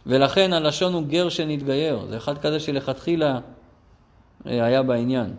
[0.06, 2.06] ולכן הלשון הוא גר שנתגייר.
[2.10, 3.40] זה אחד כזה שלכתחילה
[4.48, 5.34] אה, היה בעניין,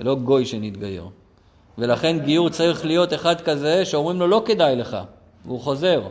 [0.00, 1.08] לא גוי שנתגייר.
[1.78, 4.96] ולכן גיור צריך להיות אחד כזה שאומרים לו לא כדאי לך,
[5.44, 6.02] והוא חוזר.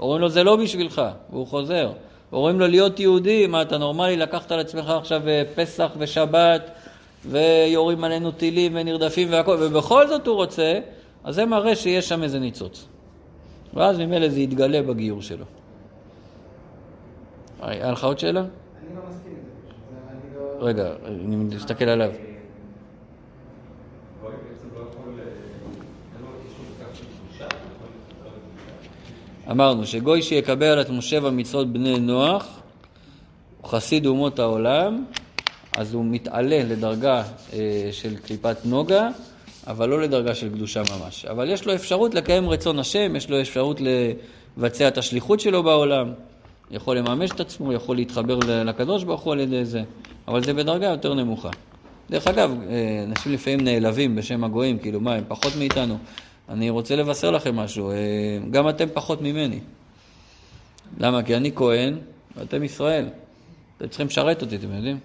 [0.00, 1.92] אומרים לו זה לא בשבילך, והוא חוזר.
[2.32, 6.70] אומרים לו להיות יהודי, מה אתה נורמלי, לקחת על עצמך עכשיו אה, פסח ושבת
[7.24, 10.78] ויורים עלינו טילים ונרדפים והכל, ובכל זאת הוא רוצה,
[11.24, 12.86] אז זה מראה שיש שם איזה ניצוץ.
[13.74, 15.44] ואז ממילא זה יתגלה בגיור שלו.
[17.62, 18.40] היה לך עוד שאלה?
[18.40, 18.48] אני
[18.96, 19.32] לא מסכים
[20.34, 22.10] לא- רגע, אני מסתכל עליו.
[29.50, 32.60] אמרנו שגוי שיקבל על עצמו שבע מצוות בני נוח,
[33.60, 35.04] הוא חסיד אומות העולם,
[35.76, 39.08] אז הוא מתעלה לדרגה אה, של קליפת נוגה,
[39.66, 41.24] אבל לא לדרגה של קדושה ממש.
[41.24, 46.12] אבל יש לו אפשרות לקיים רצון השם, יש לו אפשרות לבצע את השליחות שלו בעולם,
[46.70, 49.82] יכול לממש את עצמו, יכול להתחבר לקדוש ברוך הוא על ידי זה,
[50.28, 51.50] אבל זה בדרגה יותר נמוכה.
[52.10, 55.98] דרך אגב, אה, אנשים לפעמים נעלבים בשם הגויים, כאילו מה, הם פחות מאיתנו.
[56.48, 57.96] אני רוצה לבשר לכם משהו, אה,
[58.50, 59.60] גם אתם פחות ממני.
[60.98, 61.22] למה?
[61.22, 61.98] כי אני כהן
[62.36, 63.08] ואתם ישראל.
[63.76, 64.98] אתם צריכים לשרת אותי, אתם יודעים?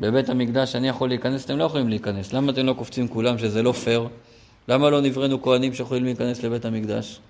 [0.00, 2.32] בבית המקדש אני יכול להיכנס, אתם לא יכולים להיכנס.
[2.32, 4.08] למה אתם לא קופצים כולם שזה לא פייר?
[4.68, 7.20] למה לא נבראנו כהנים שיכולים להיכנס לבית המקדש?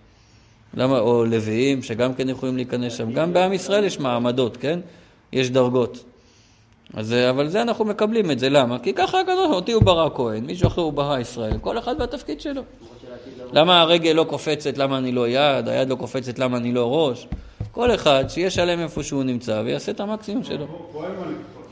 [0.74, 3.12] למה, או לוויים שגם כן יכולים להיכנס שם?
[3.12, 4.80] גם בעם ישראל יש מעמדות, כן?
[5.32, 6.04] יש דרגות.
[6.94, 8.78] אז, אה, אבל זה אנחנו מקבלים את זה, למה?
[8.78, 12.40] כי ככה הקדוש, אותי הוא ברא כהן, מישהו אחר הוא ברא ישראל, כל אחד והתפקיד
[12.40, 12.62] שלו.
[13.52, 17.28] למה הרגל לא קופצת, למה אני לא יד, היד לא קופצת, למה אני לא ראש?
[17.72, 20.66] כל אחד שיהיה שלם איפה שהוא נמצא ויעשה את המקסימום שלו.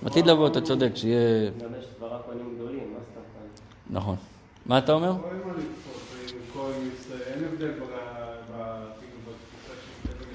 [0.07, 1.51] עתיד לבוא, אתה צודק, שיהיה...
[3.91, 4.17] נכון.
[4.67, 5.13] מה אתה אומר?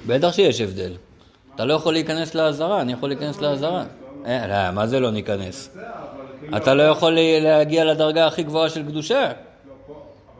[0.06, 0.92] בטח שיש הבדל.
[1.54, 3.84] אתה לא יכול להיכנס לעזרה, אני יכול להיכנס לעזרה.
[4.26, 5.70] אה, לא, מה זה לא ניכנס?
[5.74, 5.82] זה.
[6.56, 9.22] אתה לא יכול להגיע לדרגה הכי גבוהה של קדושה.
[9.22, 9.94] לא,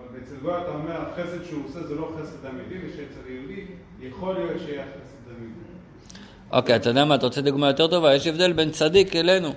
[0.08, 3.64] אבל אצל גוי אתה אומר, החסד שהוא עושה זה לא חסד אמיתי, ושאצל יהודי
[4.00, 5.60] יכול להיות שיהיה חסד אמיתי.
[6.52, 8.14] אוקיי, אתה יודע מה, אתה רוצה דוגמה יותר טובה?
[8.14, 9.52] יש הבדל בין צדיק אלינו.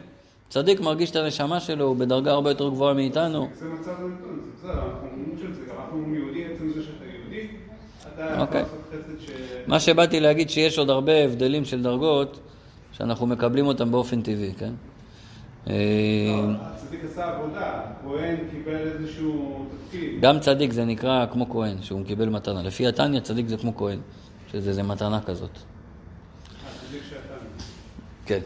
[0.49, 3.47] צדיק מרגיש את הנשמה שלו, הוא בדרגה הרבה יותר גבוהה מאיתנו.
[3.53, 7.47] זה מצב נתון, זה בסדר, אנחנו אומרים שזה, אנחנו יהודי עצם זה שאתה יהודי,
[8.15, 8.61] אתה יכול אוקיי.
[8.61, 9.31] לעשות חסד ש...
[9.67, 12.39] מה שבאתי להגיד שיש עוד הרבה הבדלים של דרגות,
[12.99, 14.71] שאנחנו מקבלים אותם באופן טבעי, כן?
[15.69, 15.73] אה,
[16.27, 20.21] לא, הצדיק עשה עבודה, כהן קיבל איזשהו תפקיד.
[20.21, 22.63] גם צדיק זה נקרא כמו כהן, שהוא קיבל מתנה.
[22.63, 23.99] לפי התניא צדיק זה כמו כהן,
[24.51, 25.49] שזה זה מתנה כזאת.
[25.49, 27.33] הצדיק שאתה...
[28.25, 28.39] כן.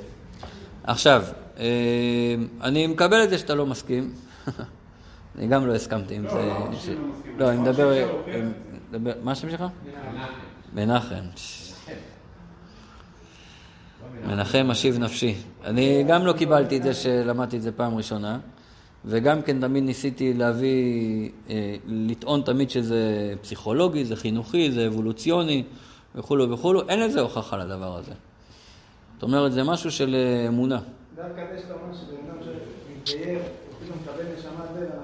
[0.84, 1.24] עכשיו,
[1.60, 4.14] אה, אני מקבל את זה שאתה לא מסכים.
[5.38, 6.38] אני גם לא הסכמתי עם לא, זה.
[6.38, 6.54] לא,
[7.38, 7.72] לא אני נכון
[8.92, 9.14] מדבר...
[9.24, 9.64] מה השם שלך?
[10.74, 11.26] מנחם.
[14.28, 15.36] מנחם משיב נפשי.
[15.66, 18.40] אני גם לא קיבלתי את זה שלמדתי את זה פעם ראשונה,
[19.06, 25.64] וגם כן תמיד ניסיתי להביא, אה, לטעון תמיד שזה פסיכולוגי, זה חינוכי, זה אבולוציוני
[26.16, 28.12] וכולו וכולו, אין לזה הוכחה לדבר הזה.
[29.14, 30.80] זאת אומרת, זה משהו של אה, אמונה.
[31.16, 32.38] דווקא זה שאתה אומר שבן אדם
[33.06, 33.40] שמתגייר,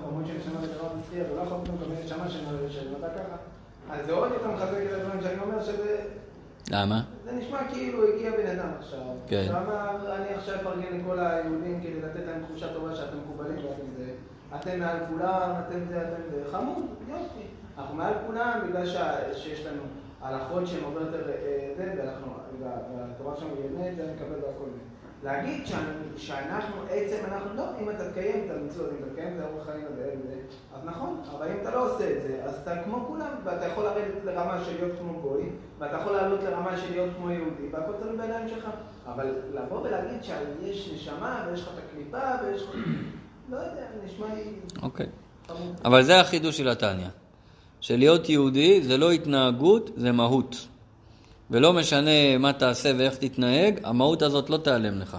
[0.01, 2.29] הוא אומרים שנשמה זה דבר מצליח, ולא יכול פתאום לקבל נשמה
[2.69, 3.35] שנולדה ככה.
[3.89, 5.97] אז זה עוד יותר מחזק את הדברים שאני אומר שזה...
[6.71, 7.01] למה?
[7.23, 8.99] זה נשמע כאילו הגיע בן אדם עכשיו.
[9.27, 9.43] כן.
[9.47, 14.05] שאמר, אני עכשיו אפרגן לכל היהודים כדי לתת להם תחושה טובה שאתם מקובלים ואתם זה.
[14.55, 16.51] אתם מעל כולם, אתם זה, אתם זה.
[16.51, 17.45] חמוד, יופי.
[17.77, 18.85] אנחנו מעל כולם בגלל
[19.35, 19.81] שיש לנו
[20.21, 22.27] הלכות שהן הרבה יותר אה, זה, ואנחנו,
[22.61, 24.69] וה- והתורה שלנו היא אמת, זה נקבל והכל.
[25.23, 25.67] להגיד
[26.17, 29.85] שאנחנו, עצם אנחנו לא, אם אתה תקיים את המצוות, אם אתה תקיים את האורח חיים
[29.93, 30.35] הזה, זה,
[30.75, 33.83] אז נכון, אבל אם אתה לא עושה את זה, אז אתה כמו כולם, ואתה יכול
[33.83, 35.43] לרדת לרמה של להיות כמו גוי,
[35.79, 38.69] ואתה יכול לעלות לרמה של להיות כמו יהודי, והכל תלוי בידיים שלך.
[39.07, 42.75] אבל לבוא ולהגיד שיש נשמה, ויש לך את הקליפה, ויש לך...
[43.51, 44.43] לא יודע, נשמע לי
[44.81, 45.05] אוקיי.
[45.85, 47.07] אבל זה החידוש של התניא.
[47.81, 50.67] שלהיות יהודי זה לא התנהגות, זה מהות.
[51.51, 55.17] ולא משנה מה תעשה ואיך תתנהג, המהות הזאת לא תיעלם לך.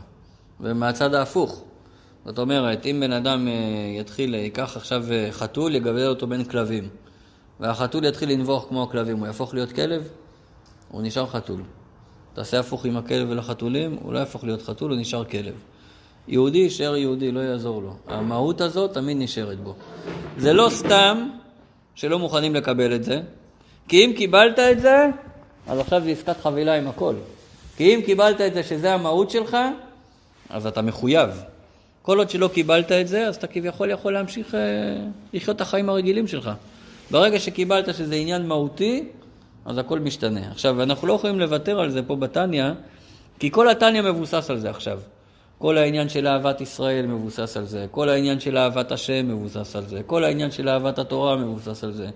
[0.61, 1.65] ומהצד ההפוך.
[2.25, 3.53] זאת אומרת, אם בן אדם אה,
[4.01, 6.89] יתחיל, ייקח עכשיו אה, חתול, יגדל אותו בין כלבים,
[7.61, 10.09] והחתול יתחיל לנבוח כמו הכלבים, הוא יהפוך להיות כלב?
[10.89, 11.63] הוא נשאר חתול.
[12.35, 15.55] תעשה הפוך עם הכלב ולחתולים, הוא לא יהפוך להיות חתול, הוא נשאר כלב.
[16.29, 17.97] יהודי יישאר יהודי, לא יעזור לו.
[18.09, 19.75] המהות הזאת תמיד נשארת בו.
[20.39, 21.29] זה לא סתם
[21.95, 23.21] שלא מוכנים לקבל את זה,
[23.89, 25.07] כי אם קיבלת את זה,
[25.67, 27.15] אז עכשיו זה עסקת חבילה עם הכל.
[27.77, 29.57] כי אם קיבלת את זה שזה המהות שלך,
[30.51, 31.31] אז אתה מחויב.
[32.03, 34.61] כל עוד שלא קיבלת את זה, אז אתה כביכול יכול להמשיך אה,
[35.33, 36.51] לחיות את החיים הרגילים שלך.
[37.11, 39.05] ברגע שקיבלת שזה עניין מהותי,
[39.65, 40.51] אז הכל משתנה.
[40.51, 42.65] עכשיו, אנחנו לא יכולים לוותר על זה פה בתניא,
[43.39, 45.01] כי כל התניא מבוסס על זה עכשיו.
[45.59, 49.87] כל העניין של אהבת ישראל מבוסס על זה, כל העניין של אהבת השם מבוסס על
[49.87, 52.09] זה, כל העניין של אהבת התורה מבוסס על זה.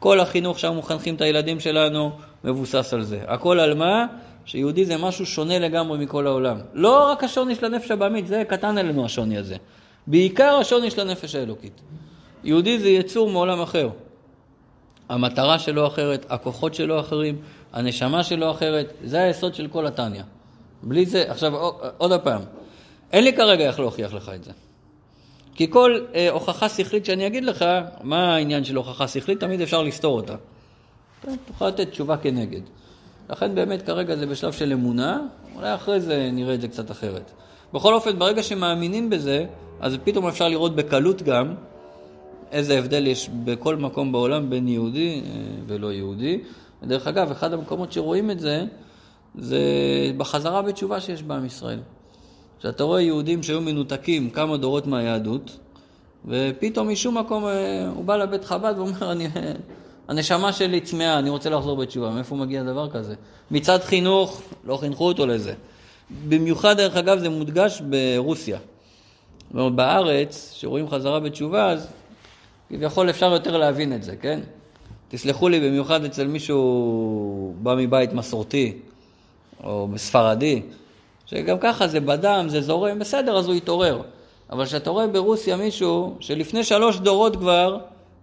[0.00, 2.10] כל החינוך שאנחנו מחנכים את הילדים שלנו
[2.44, 3.20] מבוסס על זה.
[3.26, 4.06] הכל על מה?
[4.44, 6.58] שיהודי זה משהו שונה לגמרי מכל העולם.
[6.74, 9.56] לא רק השוני של הנפש הבעמית, זה קטן עלינו השוני הזה.
[10.06, 11.80] בעיקר השוני של הנפש האלוקית.
[12.44, 13.88] יהודי זה יצור מעולם אחר.
[15.08, 17.36] המטרה שלו אחרת, הכוחות שלו אחרים,
[17.72, 20.22] הנשמה שלו אחרת, זה היסוד של כל התניא.
[20.82, 21.52] בלי זה, עכשיו
[21.98, 22.42] עוד פעם,
[23.12, 24.50] אין לי כרגע איך להוכיח לך את זה.
[25.60, 27.64] כי כל אה, הוכחה שכלית שאני אגיד לך,
[28.02, 29.40] מה העניין של הוכחה שכלית?
[29.40, 30.34] תמיד אפשר לסתור אותה.
[31.22, 32.60] כן, תוכל לתת תשובה כנגד.
[33.30, 35.20] לכן באמת כרגע זה בשלב של אמונה,
[35.56, 37.30] אולי אחרי זה נראה את זה קצת אחרת.
[37.72, 39.46] בכל אופן, ברגע שמאמינים בזה,
[39.80, 41.54] אז פתאום אפשר לראות בקלות גם
[42.52, 45.30] איזה הבדל יש בכל מקום בעולם בין יהודי אה,
[45.66, 46.40] ולא יהודי.
[46.82, 48.64] ודרך אגב, אחד המקומות שרואים את זה,
[49.38, 49.60] זה
[50.16, 51.80] בחזרה בתשובה שיש בעם ישראל.
[52.62, 55.58] שאתה רואה יהודים שהיו מנותקים כמה דורות מהיהדות,
[56.26, 59.28] ופתאום משום מקום אה, הוא בא לבית חב"ד ואומר, אני,
[60.08, 62.10] הנשמה שלי צמאה, אני רוצה לחזור בתשובה.
[62.10, 63.14] מאיפה מגיע דבר כזה?
[63.50, 65.54] מצד חינוך, לא חינכו אותו לזה.
[66.28, 68.58] במיוחד, דרך אגב, זה מודגש ברוסיה.
[68.58, 71.88] זאת אומרת, בארץ, שרואים חזרה בתשובה, אז
[72.68, 74.40] כביכול אפשר יותר להבין את זה, כן?
[75.08, 78.78] תסלחו לי, במיוחד אצל מישהו בא מבית מסורתי,
[79.64, 80.62] או ספרדי,
[81.30, 84.02] שגם ככה זה בדם, זה זורם, בסדר, אז הוא יתעורר.
[84.50, 87.78] אבל כשאתה רואה ברוסיה מישהו שלפני שלוש דורות כבר,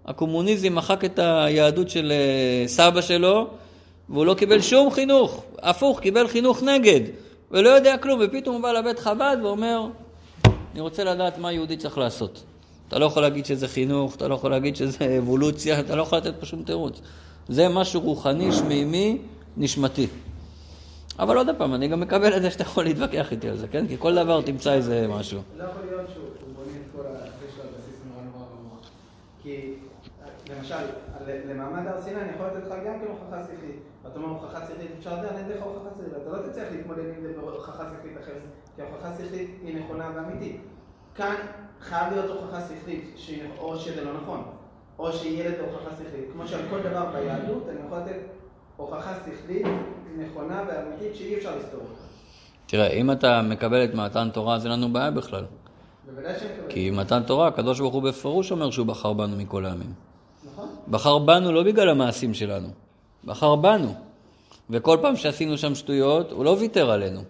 [0.05, 3.47] הקומוניזם מחק את היהדות של אה, סבא שלו,
[4.09, 6.99] והוא לא קיבל שום חינוך, הפוך, קיבל חינוך נגד,
[7.51, 9.87] ולא יודע כלום, ופתאום הוא בא לבית חב"ד ואומר,
[10.73, 12.43] אני רוצה לדעת מה יהודי צריך לעשות.
[12.87, 16.17] אתה לא יכול להגיד שזה חינוך, אתה לא יכול להגיד שזה אבולוציה, אתה לא יכול
[16.17, 17.01] לתת פה שום תירוץ.
[17.49, 19.17] זה משהו רוחני, שמימי,
[19.57, 20.07] נשמתי.
[21.19, 23.87] אבל עוד פעם, אני גם מקבל את זה שאתה יכול להתווכח איתי על זה, כן?
[23.87, 25.41] כי כל דבר תמצא איזה משהו.
[25.57, 27.25] לא יכול להיות שהוא הוא בונה את כל ה...
[27.47, 28.89] יש לו בסיס נורא נורא במוח.
[29.43, 29.73] כי
[30.49, 30.75] למשל,
[31.27, 33.79] למעמד הר סיני אני יכול לתת לך גם כן הוכחה שכלית.
[34.03, 37.21] ואתה אומר הוכחה שכלית, אפשר לדעת, אתן לך הוכחה שכלית, ואתה לא תצליח להתמודד עם
[37.21, 37.33] זה
[37.85, 38.41] שכלית אחרת,
[38.75, 40.61] כי ההוכחה שכלית היא נכונה ואמיתית.
[41.15, 41.35] כאן
[41.81, 43.15] חייב להיות הוכחה שכלית,
[43.59, 44.43] או שזה לא נכון,
[44.99, 46.25] או שיהיה הוכחה שכלית.
[46.33, 48.36] כמו שעל כל דבר ביהדות, אני יכול לתת
[48.77, 49.65] הוכחה שכלית
[50.17, 52.01] נכונה ואמיתית שאי אפשר לסתור אותה.
[52.65, 55.43] תראה, אם אתה מקבל את מתן תורה, אז אין לנו בעיה בכלל.
[56.69, 59.93] כי מתן תורה, הקדוש ברוך הוא בפירוש אומר שהוא בחר בנו מכל העמים.
[60.53, 60.69] נכון?
[60.87, 62.67] בחר בנו לא בגלל המעשים שלנו,
[63.25, 63.93] בחר בנו.
[64.69, 67.21] וכל פעם שעשינו שם שטויות, הוא לא ויתר עלינו.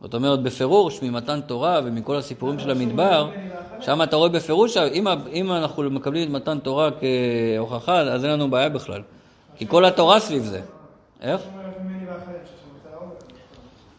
[0.00, 3.30] זאת אומרת, בפירוש, ממתן תורה ומכל הסיפורים של המדבר,
[3.80, 8.50] שם אתה רואה בפירוש, אם, אם אנחנו מקבלים את מתן תורה כהוכחה, אז אין לנו
[8.50, 9.02] בעיה בכלל.
[9.56, 10.60] כי כל התורה סביב זה.
[11.22, 11.40] איך?
[12.92, 13.08] האור.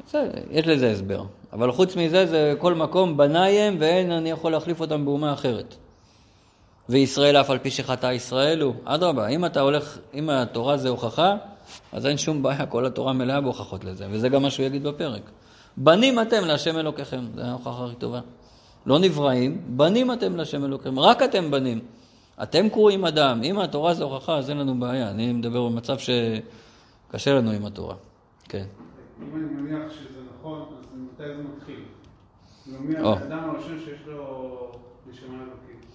[0.08, 1.24] בסדר, יש לזה הסבר.
[1.54, 5.76] אבל חוץ מזה, זה כל מקום בניי הם, ואין אני יכול להחליף אותם באומה אחרת.
[6.90, 8.74] וישראל אף על פי שחטא ישראל הוא.
[8.86, 11.36] אדרבה, אם אתה הולך, אם התורה זה הוכחה,
[11.92, 15.22] אז אין שום בעיה, כל התורה מלאה בהוכחות לזה, וזה גם מה שהוא יגיד בפרק.
[15.78, 18.20] בנים אתם להשם אלוקיכם, זו ההוכחה הכי טובה.
[18.86, 21.80] לא נבראים, בנים אתם להשם אלוקיכם, רק אתם בנים.
[22.44, 25.10] אתם קרואים אדם, אם התורה זה הוכחה, אז אין לנו בעיה.
[25.10, 25.98] אני מדבר במצב
[27.14, 27.96] שקשה לנו עם התורה.
[28.50, 28.66] כן.
[29.22, 31.80] אם אני מניח שזה נכון, אז מתי זה מתחיל?
[32.66, 32.98] מי.
[32.98, 34.72] האדם הראשון שיש לו
[35.10, 35.86] נשמה אלוקית?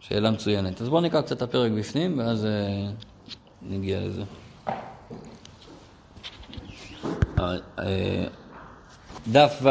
[0.00, 0.80] שאלה מצוינת.
[0.82, 2.90] אז בואו נקרא קצת את הפרק בפנים, ואז אה,
[3.62, 4.22] נגיע לזה.
[7.38, 8.26] אה, אה,
[9.32, 9.68] דף ו',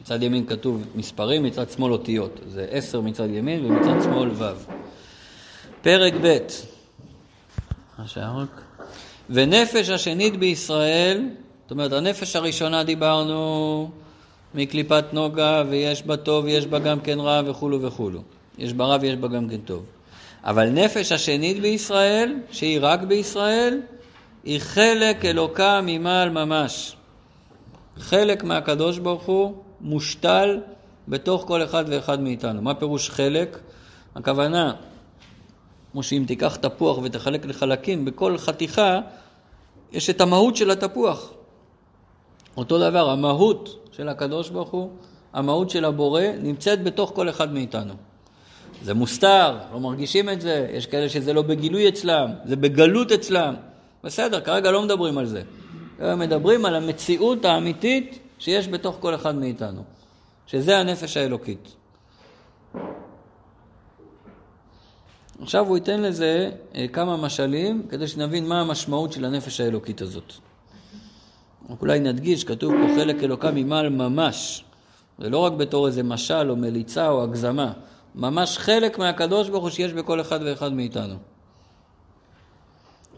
[0.00, 2.40] מצד ימין כתוב מספרים, מצד שמאל אותיות.
[2.46, 4.44] זה עשר מצד ימין ומצד שמאל ו'.
[5.82, 6.38] פרק ב',
[7.98, 8.65] מה שהיה רק?
[9.30, 11.28] ונפש השנית בישראל,
[11.62, 13.90] זאת אומרת, הנפש הראשונה דיברנו
[14.54, 18.22] מקליפת נוגה, ויש בה טוב, ויש בה גם כן רע, וכולו וכולו.
[18.58, 19.84] יש בה רע ויש בה גם כן טוב.
[20.44, 23.80] אבל נפש השנית בישראל, שהיא רק בישראל,
[24.44, 26.96] היא חלק אלוקה ממעל ממש.
[27.98, 30.60] חלק מהקדוש ברוך הוא מושתל
[31.08, 32.62] בתוך כל אחד ואחד מאיתנו.
[32.62, 33.58] מה פירוש חלק?
[34.14, 34.72] הכוונה,
[35.96, 39.00] כמו שאם תיקח תפוח ותחלק לחלקים, בכל חתיכה
[39.92, 41.32] יש את המהות של התפוח.
[42.56, 44.90] אותו דבר, המהות של הקדוש ברוך הוא,
[45.32, 47.94] המהות של הבורא, נמצאת בתוך כל אחד מאיתנו.
[48.82, 53.54] זה מוסתר, לא מרגישים את זה, יש כאלה שזה לא בגילוי אצלם, זה בגלות אצלם.
[54.04, 55.42] בסדר, כרגע לא מדברים על זה.
[56.00, 59.82] מדברים על המציאות האמיתית שיש בתוך כל אחד מאיתנו,
[60.46, 61.76] שזה הנפש האלוקית.
[65.42, 70.32] עכשיו הוא ייתן לזה אה, כמה משלים כדי שנבין מה המשמעות של הנפש האלוקית הזאת.
[71.70, 74.64] רק אולי נדגיש, כתוב פה חלק אלוקה ממעל ממש.
[75.18, 77.72] זה לא רק בתור איזה משל או מליצה או הגזמה,
[78.14, 81.14] ממש חלק מהקדוש ברוך הוא שיש בכל אחד ואחד מאיתנו.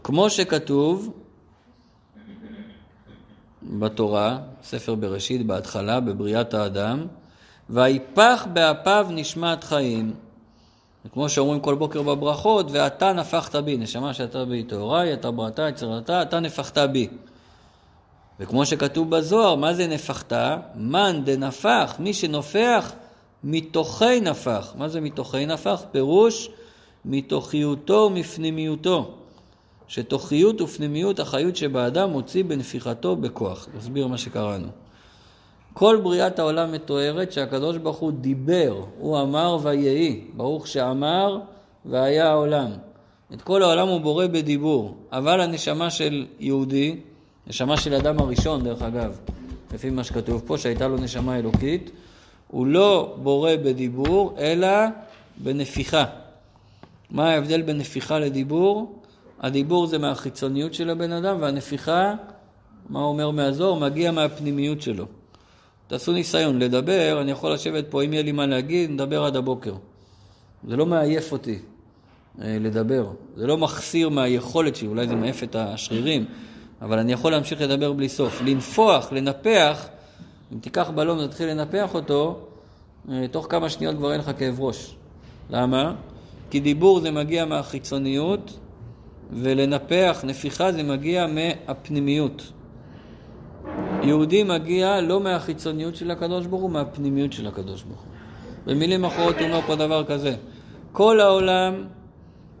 [0.03, 1.13] כמו שכתוב
[3.63, 7.07] בתורה, ספר בראשית, בהתחלה, בבריאת האדם,
[7.69, 10.13] ויפח באפיו נשמת חיים.
[11.13, 16.21] כמו שאומרים כל בוקר בברכות, ואתה נפחת בי, נשמה שאתה בי טהוריי, אתה בראתה, יצירתה,
[16.21, 17.07] אתה נפחת בי.
[18.39, 20.33] וכמו שכתוב בזוהר, מה זה נפחת?
[20.75, 22.93] מן דנפח, מי שנופח,
[23.43, 24.73] מתוכי נפח.
[24.77, 25.83] מה זה מתוכי נפח?
[25.91, 26.49] פירוש
[27.05, 29.15] מתוכיותו ומפנימיותו.
[29.87, 33.67] שתוכיות ופנימיות החיות שבאדם מוציא בנפיחתו בכוח.
[33.77, 34.67] נסביר מה שקראנו.
[35.79, 41.39] כל בריאת העולם מתוארת שהקדוש ברוך הוא דיבר, הוא אמר ויהי, ברוך שאמר
[41.85, 42.71] והיה העולם.
[43.33, 46.95] את כל העולם הוא בורא בדיבור, אבל הנשמה של יהודי,
[47.47, 49.19] נשמה של אדם הראשון דרך אגב,
[49.73, 51.91] לפי מה שכתוב פה, שהייתה לו נשמה אלוקית,
[52.47, 54.67] הוא לא בורא בדיבור, אלא
[55.37, 56.05] בנפיחה.
[57.11, 59.01] מה ההבדל בין נפיחה לדיבור?
[59.39, 62.13] הדיבור זה מהחיצוניות של הבן אדם, והנפיחה,
[62.89, 63.79] מה אומר מהזוהר?
[63.79, 65.05] מגיע מהפנימיות שלו.
[65.89, 69.73] תעשו ניסיון לדבר, אני יכול לשבת פה, אם יהיה לי מה להגיד, נדבר עד הבוקר.
[70.67, 71.59] זה לא מעייף אותי
[72.41, 76.25] אה, לדבר, זה לא מחסיר מהיכולת שלי, אולי זה מעייף את השרירים,
[76.81, 78.41] אבל אני יכול להמשיך לדבר בלי סוף.
[78.45, 79.87] לנפוח, לנפח,
[80.53, 82.39] אם תיקח בלון ותתחיל לנפח אותו,
[83.11, 84.95] אה, תוך כמה שניות כבר אין לך כאב ראש.
[85.49, 85.95] למה?
[86.49, 88.59] כי דיבור זה מגיע מהחיצוניות,
[89.31, 92.51] ולנפח, נפיחה, זה מגיע מהפנימיות.
[94.03, 98.09] יהודי מגיע לא מהחיצוניות של הקדוש ברוך הוא, מהפנימיות של הקדוש ברוך הוא.
[98.65, 100.35] במילים אחרות הוא אומר פה דבר כזה,
[100.91, 101.73] כל העולם,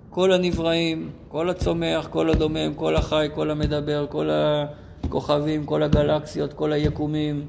[0.09, 6.73] כל הנבראים, כל הצומח, כל הדומם, כל החי, כל המדבר, כל הכוכבים, כל הגלקסיות, כל
[6.73, 7.45] היקומים,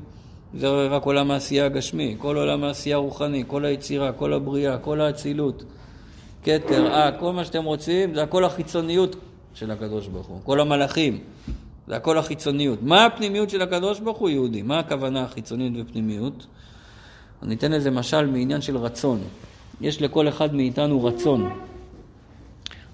[0.55, 5.65] זה רק עולם העשייה הגשמי, כל עולם העשייה הרוחני, כל היצירה, כל הבריאה, כל האצילות,
[6.43, 9.17] כתר, אה, כל מה שאתם רוצים, זה הכל החיצוניות
[9.55, 11.19] של הקדוש ברוך הוא, כל המלאכים.
[11.91, 12.83] זה הכל החיצוניות.
[12.83, 14.63] מה הפנימיות של הקדוש ברוך הוא יהודי?
[14.63, 16.47] מה הכוונה החיצוניות ופנימיות?
[17.43, 19.21] אני אתן לזה משל מעניין של רצון.
[19.81, 21.51] יש לכל אחד מאיתנו רצון,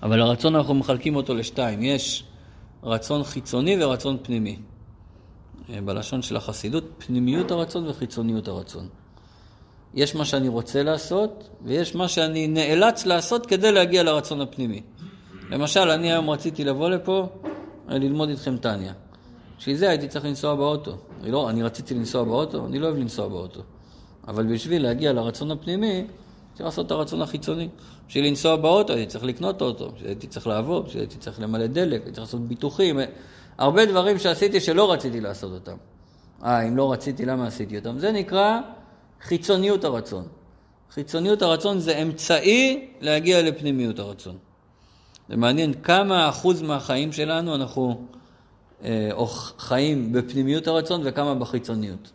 [0.03, 1.83] אבל הרצון אנחנו מחלקים אותו לשתיים.
[1.83, 2.25] יש
[2.83, 4.57] רצון חיצוני ורצון פנימי.
[5.71, 8.89] אה, בלשון של החסידות, פנימיות הרצון וחיצוניות הרצון.
[9.95, 14.83] יש מה שאני רוצה לעשות, ויש מה שאני נאלץ לעשות כדי להגיע לרצון הפנימי.
[15.51, 17.29] למשל, אני היום רציתי לבוא לפה
[17.89, 18.93] ללמוד איתכם טניה.
[19.59, 20.97] בשביל זה הייתי צריך לנסוע באוטו.
[21.23, 23.61] אני, לא, אני רציתי לנסוע באוטו, אני לא אוהב לנסוע באוטו.
[24.29, 26.07] אבל בשביל להגיע לרצון הפנימי,
[26.55, 27.69] צריך לעשות את הרצון החיצוני.
[28.09, 32.13] בשביל לנסוע באוטו הייתי צריך לקנות אוטו, הייתי צריך לעבוד, הייתי צריך למלא דלק, הייתי
[32.13, 32.99] צריך לעשות ביטוחים.
[33.59, 35.77] הרבה דברים שעשיתי שלא רציתי לעשות אותם.
[36.45, 37.99] אה, אם לא רציתי, למה עשיתי אותם?
[37.99, 38.61] זה נקרא
[39.23, 40.25] חיצוניות הרצון.
[40.91, 44.37] חיצוניות הרצון זה אמצעי להגיע לפנימיות הרצון.
[45.29, 48.07] זה מעניין כמה אחוז מהחיים שלנו אנחנו
[48.85, 49.11] אה,
[49.59, 52.13] חיים בפנימיות הרצון וכמה בחיצוניות.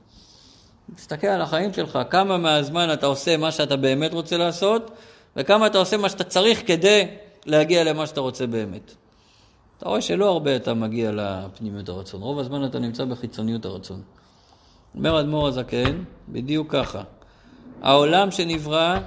[0.95, 4.91] תסתכל על החיים שלך, כמה מהזמן אתה עושה מה שאתה באמת רוצה לעשות,
[5.35, 7.07] וכמה אתה עושה מה שאתה צריך כדי
[7.45, 8.93] להגיע למה שאתה רוצה באמת.
[9.77, 14.01] אתה רואה שלא הרבה אתה מגיע לפנימיות הרצון, רוב הזמן אתה נמצא בחיצוניות הרצון.
[14.95, 17.01] אומר אדמו"ר הזקן, בדיוק ככה.
[17.81, 18.99] העולם שנברא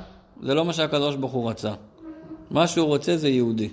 [0.42, 1.72] זה לא מה שהקדוש ברוך הוא רצה.
[2.50, 3.68] מה שהוא רוצה זה יהודי.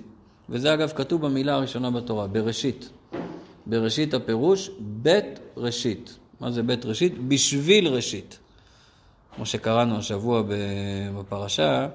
[0.52, 2.90] וזה אגב כתוב במילה הראשונה בתורה, בראשית.
[3.66, 6.18] בראשית הפירוש בית ראשית.
[6.40, 7.28] מה זה בית ראשית?
[7.28, 8.38] בשביל ראשית.
[9.36, 10.42] כמו שקראנו השבוע
[11.16, 11.88] בפרשה,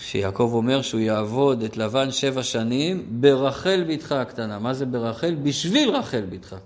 [0.00, 4.58] שיעקב אומר שהוא יעבוד את לבן שבע שנים ברחל בתך הקטנה.
[4.58, 5.34] מה זה ברחל?
[5.42, 6.56] בשביל רחל בתך.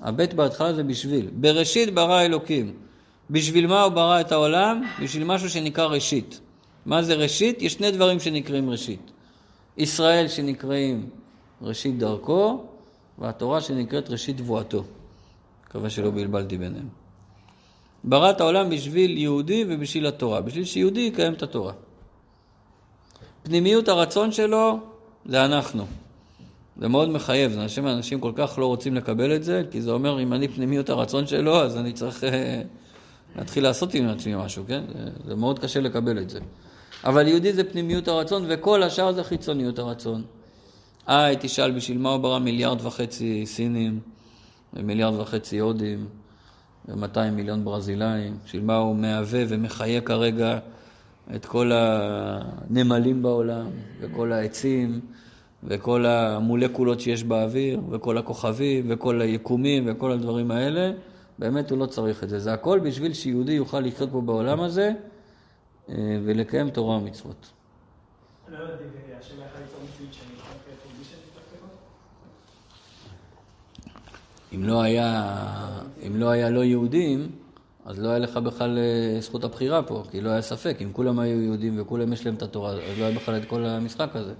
[0.00, 1.30] הבית בהתחלה זה בשביל.
[1.32, 2.72] בראשית ברא אלוקים.
[3.30, 4.82] בשביל מה הוא ברא את העולם?
[5.02, 6.40] בשביל משהו שנקרא ראשית.
[6.86, 7.62] מה זה ראשית?
[7.62, 9.10] יש שני דברים שנקראים ראשית.
[9.78, 11.10] ישראל שנקראים
[11.62, 12.64] ראשית דרכו,
[13.18, 14.84] והתורה שנקראת ראשית תבואתו.
[15.66, 16.88] מקווה שלא בלבלתי ביניהם.
[18.04, 21.72] ברא את העולם בשביל יהודי ובשביל התורה, בשביל שיהודי יקיים את התורה.
[23.42, 24.78] פנימיות הרצון שלו
[25.26, 25.86] זה אנחנו.
[26.80, 29.90] זה מאוד מחייב, זה אנשים, אנשים כל כך לא רוצים לקבל את זה, כי זה
[29.90, 32.62] אומר, אם אני פנימיות הרצון שלו, אז אני צריך אה,
[33.36, 34.82] להתחיל לעשות עם עצמי משהו, כן?
[34.92, 36.40] זה, זה מאוד קשה לקבל את זה.
[37.04, 40.22] אבל יהודי זה פנימיות הרצון, וכל השאר זה חיצוניות הרצון.
[41.08, 44.00] אה, תשאל בשביל מה הוא ברא מיליארד וחצי סינים,
[44.74, 46.06] ומיליארד וחצי הודים,
[46.88, 50.58] ו-200 מיליון ברזילאים, בשביל מה הוא מהווה ומחיה כרגע
[51.36, 53.66] את כל הנמלים בעולם,
[54.00, 55.00] וכל העצים,
[55.64, 60.92] וכל המולקולות שיש באוויר, וכל הכוכבים, וכל היקומים, וכל הדברים האלה,
[61.38, 62.38] באמת הוא לא צריך את זה.
[62.38, 64.92] זה הכל בשביל שיהודי יוכל לחיות פה בעולם הזה
[66.24, 67.50] ולקיים תורה ומצוות.
[68.48, 68.58] לא
[70.12, 70.28] שאני
[74.54, 75.34] אם לא היה,
[76.06, 77.30] אם לא היה לא יהודים,
[77.84, 80.76] אז לא היה לך בכלל אה, זכות הבחירה פה, כי לא היה ספק.
[80.82, 83.64] אם כולם היו יהודים וכולם יש להם את התורה, אז לא היה בכלל את כל
[83.64, 84.32] המשחק הזה.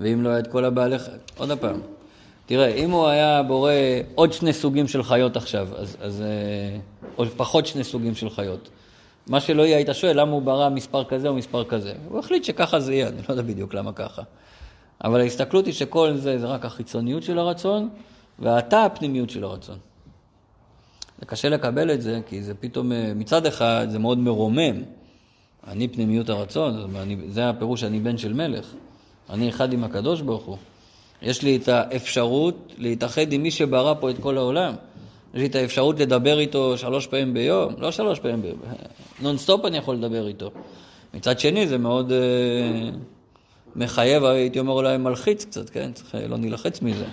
[0.00, 0.96] ואם לא היה את כל הבעלי...
[1.36, 1.80] עוד פעם,
[2.46, 3.72] תראה, אם הוא היה בורא
[4.14, 6.78] עוד שני סוגים של חיות עכשיו, אז, אז אה,
[7.18, 8.70] או פחות שני סוגים של חיות.
[9.26, 11.92] מה שלא יהיה, היית שואל למה הוא ברא מספר כזה או מספר כזה.
[12.08, 14.22] הוא החליט שככה זה יהיה, אני לא יודע בדיוק למה ככה.
[15.04, 17.88] אבל ההסתכלות היא שכל זה זה רק החיצוניות של הרצון,
[18.38, 19.78] ואתה הפנימיות של הרצון.
[21.20, 24.82] זה קשה לקבל את זה, כי זה פתאום, אה, מצד אחד זה מאוד מרומם.
[25.66, 26.94] אני פנימיות הרצון,
[27.28, 28.74] זה הפירוש שאני בן של מלך.
[29.30, 30.56] אני אחד עם הקדוש ברוך הוא.
[31.22, 34.74] יש לי את האפשרות להתאחד עם מי שברא פה את כל העולם.
[35.34, 38.58] יש לי את האפשרות לדבר איתו שלוש פעמים ביום, לא שלוש פעמים ביום,
[39.22, 40.50] נונסטופ אני יכול לדבר איתו.
[41.14, 42.96] מצד שני זה מאוד uh,
[43.76, 45.92] מחייב, הייתי אומר אולי מלחיץ קצת, כן?
[45.92, 47.04] צריך לא נלחץ מזה.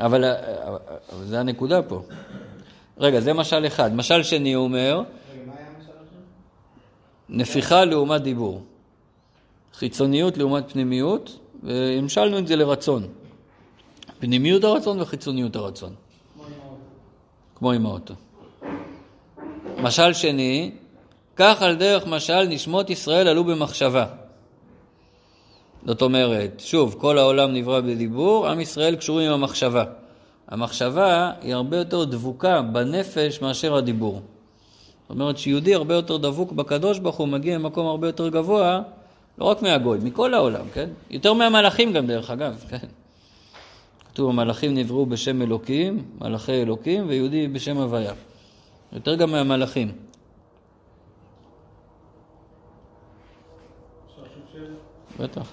[0.00, 0.68] אבל, אה,
[1.12, 2.02] אבל זה הנקודה פה.
[2.98, 3.94] רגע, זה משל אחד.
[3.94, 5.02] משל שני הוא אומר?
[7.28, 8.62] נפיחה לעומת דיבור.
[9.74, 13.06] חיצוניות לעומת פנימיות, והמשלנו את זה לרצון.
[14.18, 15.94] פנימיות הרצון וחיצוניות הרצון.
[17.54, 18.14] כמו עם האוטו.
[19.82, 20.70] משל שני,
[21.36, 24.06] כך על דרך משל נשמות ישראל עלו במחשבה.
[25.86, 29.84] זאת אומרת, שוב, כל העולם נברא בדיבור, עם ישראל קשורים עם המחשבה.
[30.48, 34.20] המחשבה היא הרבה יותר דבוקה בנפש מאשר הדיבור.
[35.02, 38.80] זאת אומרת שיהודי הרבה יותר דבוק בקדוש ברוך הוא מגיע ממקום הרבה יותר גבוה,
[39.38, 40.88] לא רק מהגוי, מכל העולם, כן?
[41.10, 42.86] יותר מהמלאכים גם דרך אגב, כן?
[44.12, 48.12] כתוב המלאכים נבראו בשם אלוקים, מלאכי אלוקים, ויהודי בשם הוויה.
[48.92, 49.92] יותר גם מהמלאכים.
[55.20, 55.52] בטח.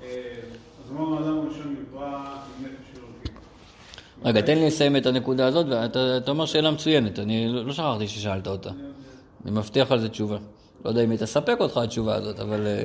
[0.00, 3.34] אז אמרנו, האדם הראשון נברא עם נפש אלוקים.
[4.24, 7.72] רגע, תן לי לסיים את הנקודה הזאת, ואתה אתה אומר שאלה מצוינת, אני לא לא
[7.72, 8.70] שכחתי ששאלת אותה.
[9.44, 10.38] אני מבטיח על זה תשובה.
[10.84, 12.82] לא יודע אם היא תספק אותך התשובה הזאת, אבל, אה,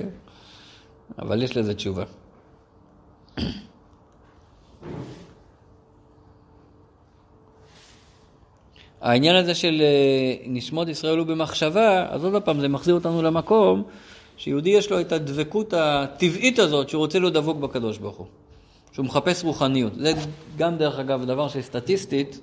[1.20, 2.04] אבל יש לזה תשובה.
[9.02, 13.84] העניין הזה של אה, נשמות ישראל הוא במחשבה, אז עוד פעם, זה מחזיר אותנו למקום
[14.38, 18.28] שיהודי יש לו את הדבקות הטבעית הזאת שהוא רוצה להיות דבוק בקדוש ברוך הוא.
[18.92, 19.94] שהוא מחפש רוחניות.
[19.96, 20.14] זה
[20.58, 22.40] גם דרך אגב דבר שסטטיסטית,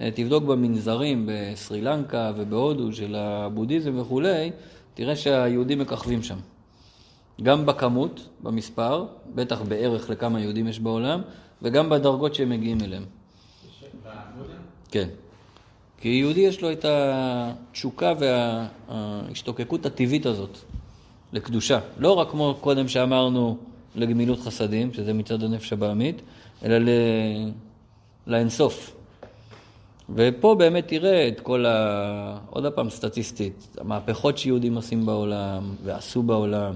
[0.00, 4.50] אה, תבדוק במנזרים בסרי לנקה ובהודו של הבודהיזם וכולי,
[4.94, 6.36] תראה שהיהודים מככבים שם.
[7.42, 11.22] גם בכמות, במספר, בטח בערך לכמה יהודים יש בעולם,
[11.62, 13.04] וגם בדרגות שהם מגיעים אליהם.
[14.90, 15.08] כן.
[16.04, 20.58] כי יהודי יש לו את התשוקה וההשתוקקות הטבעית הזאת
[21.32, 21.78] לקדושה.
[21.98, 23.56] לא רק כמו קודם שאמרנו
[23.94, 26.22] לגמילות חסדים, שזה מצד הנפש הבעמית,
[26.64, 26.88] אלא ל...
[28.26, 28.96] לאינסוף.
[30.14, 32.38] ופה באמת תראה את כל ה...
[32.50, 36.74] עוד פעם סטטיסטית, המהפכות שיהודים עושים בעולם ועשו בעולם,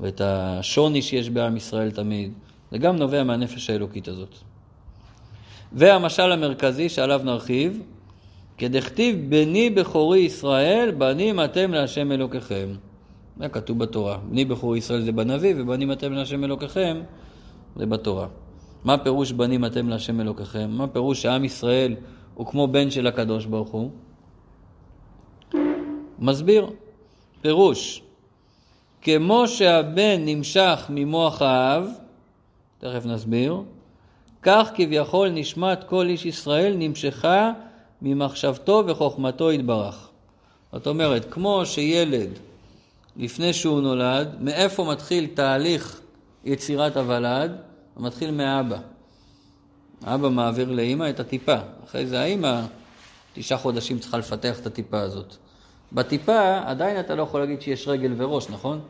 [0.00, 2.32] ואת השוני שיש בעם ישראל תמיד,
[2.70, 4.34] זה גם נובע מהנפש האלוקית הזאת.
[5.72, 7.82] והמשל המרכזי שעליו נרחיב,
[8.58, 12.68] כדכתיב בני בכורי ישראל, בנים אתם להשם אלוקיכם.
[13.38, 14.18] זה כתוב בתורה.
[14.30, 17.00] בני בכורי ישראל זה בנביא, ובנים אתם להשם אלוקיכם
[17.76, 18.26] זה בתורה.
[18.84, 20.70] מה פירוש בנים אתם להשם אלוקיכם?
[20.70, 21.96] מה פירוש שעם ישראל
[22.34, 23.90] הוא כמו בן של הקדוש ברוך הוא?
[26.18, 26.70] מסביר.
[27.40, 28.02] פירוש,
[29.02, 31.88] כמו שהבן נמשך ממוח האב,
[32.78, 33.62] תכף נסביר,
[34.42, 37.52] כך כביכול נשמת כל איש ישראל נמשכה
[38.02, 40.08] ממחשבתו וחוכמתו יתברך.
[40.72, 42.30] זאת אומרת, כמו שילד,
[43.16, 46.00] לפני שהוא נולד, מאיפה מתחיל תהליך
[46.44, 47.56] יצירת הוולד?
[47.94, 48.78] הוא מתחיל מאבא.
[50.04, 51.56] האבא מעביר לאימא את הטיפה.
[51.84, 52.60] אחרי זה האימא,
[53.34, 55.36] תשעה חודשים צריכה לפתח את הטיפה הזאת.
[55.92, 58.80] בטיפה עדיין אתה לא יכול להגיד שיש רגל וראש, נכון?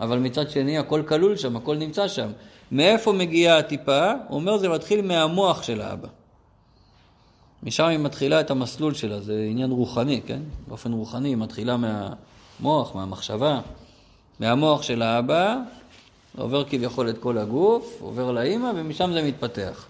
[0.00, 2.30] אבל מצד שני הכל כלול שם, הכל נמצא שם.
[2.72, 4.12] מאיפה מגיעה הטיפה?
[4.28, 6.08] הוא אומר זה מתחיל מהמוח של האבא.
[7.62, 10.40] משם היא מתחילה את המסלול שלה, זה עניין רוחני, כן?
[10.68, 13.60] באופן רוחני היא מתחילה מהמוח, מהמחשבה,
[14.40, 15.56] מהמוח של האבא,
[16.36, 19.86] עובר כביכול את כל הגוף, עובר לאימא, ומשם זה מתפתח.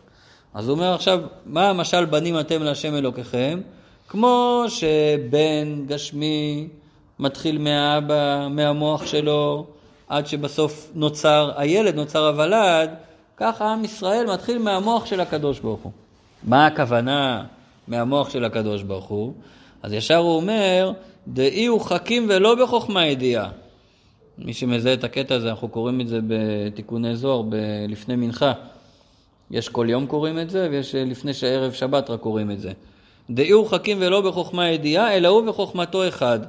[0.55, 3.61] אז הוא אומר עכשיו, מה המשל בנים אתם להשם אלוקיכם?
[4.09, 6.69] כמו שבן גשמי
[7.19, 9.67] מתחיל מהאבא, מהמוח שלו,
[10.09, 12.91] עד שבסוף נוצר הילד, נוצר הוולד,
[13.37, 15.93] ככה עם ישראל מתחיל מהמוח של הקדוש ברוך הוא.
[16.45, 17.45] מה הכוונה
[17.89, 19.33] מהמוח של הקדוש ברוך הוא?
[19.83, 20.93] אז ישר הוא אומר,
[21.29, 23.51] דאי הוא חכים ולא בחוכמה ידיעה.
[24.39, 27.55] מי שמזהה את הקטע הזה, אנחנו קוראים את זה בתיקוני זוהר, ב-
[27.89, 28.53] לפני מנחה.
[29.51, 32.73] יש כל יום קוראים את זה, ויש אה, לפני שערב שבת רק קוראים את זה.
[33.31, 36.41] דאי הוא חכים ולא בחוכמה ידיעה, אלא הוא בחוכמתו אחד.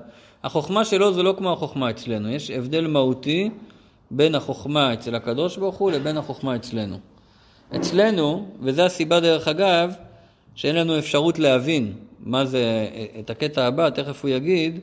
[0.43, 3.49] החוכמה שלו זה לא כמו החוכמה אצלנו, יש הבדל מהותי
[4.11, 6.97] בין החוכמה אצל הקדוש ברוך הוא לבין החוכמה אצלנו.
[7.75, 9.93] אצלנו, וזו הסיבה דרך אגב,
[10.55, 12.87] שאין לנו אפשרות להבין מה זה,
[13.19, 14.79] את הקטע הבא, תכף הוא יגיד,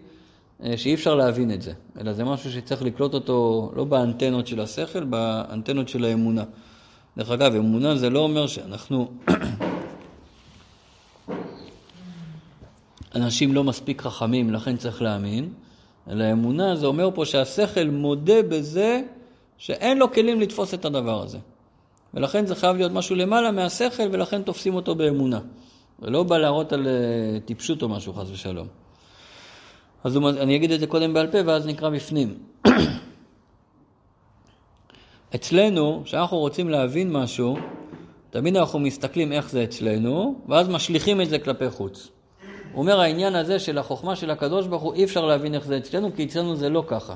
[0.65, 4.61] אה, שאי אפשר להבין את זה, אלא זה משהו שצריך לקלוט אותו לא באנטנות של
[4.61, 6.45] השכל, באנטנות של האמונה.
[7.17, 9.11] דרך אגב, אמונה זה לא אומר שאנחנו
[13.15, 15.53] אנשים לא מספיק חכמים, לכן צריך להאמין,
[16.11, 19.03] אלא אמונה זה אומר פה שהשכל מודה בזה
[19.59, 21.39] שאין לו כלים לתפוס את הדבר הזה.
[22.15, 25.41] ולכן זה חייב להיות משהו למעלה מהשכל, ולכן תופסים אותו באמונה.
[26.03, 28.67] ולא בא להראות על אה, טיפשות או משהו, חס ושלום.
[30.05, 32.35] אז אני אגיד את זה קודם בעל פה, ואז נקרא בפנים.
[35.35, 37.57] אצלנו, כשאנחנו רוצים להבין משהו,
[38.31, 42.09] תמיד אנחנו מסתכלים איך זה אצלנו, ואז משליכים את זה כלפי חוץ.
[42.73, 45.77] הוא אומר, העניין הזה של החוכמה של הקדוש ברוך הוא, אי אפשר להבין איך זה
[45.77, 47.15] אצלנו, כי אצלנו זה לא ככה.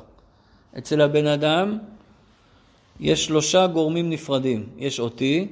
[0.79, 1.79] אצל הבן אדם
[3.01, 4.67] יש שלושה גורמים נפרדים.
[4.79, 5.49] יש אותי,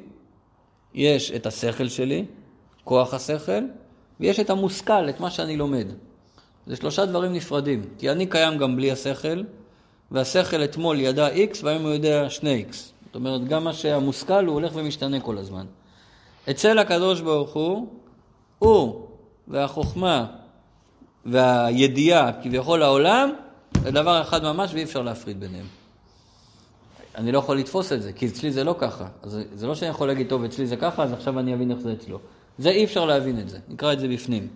[0.95, 2.25] יש את השכל שלי,
[2.85, 3.65] כוח השכל,
[4.21, 5.87] ויש את המושכל, את מה שאני לומד.
[6.67, 9.43] זה שלושה דברים נפרדים, כי אני קיים גם בלי השכל,
[10.11, 12.75] והשכל אתמול ידע X והיום הוא יודע שני X.
[13.07, 15.67] זאת אומרת, גם מה שהמושכל הוא הולך ומשתנה כל הזמן.
[16.51, 17.87] אצל הקדוש ברוך הוא,
[18.59, 19.07] הוא
[19.49, 20.27] והחוכמה
[21.25, 23.33] והידיעה, כביכול העולם,
[23.83, 25.82] זה דבר אחד ממש ואי אפשר להפריד ביניהם.
[27.15, 29.07] אני לא יכול לתפוס את זה, כי אצלי זה לא ככה.
[29.23, 31.79] אז זה לא שאני יכול להגיד, טוב, אצלי זה ככה, אז עכשיו אני אבין איך
[31.79, 32.19] זה אצלו.
[32.59, 34.49] זה אי אפשר להבין את זה, נקרא את זה בפנים.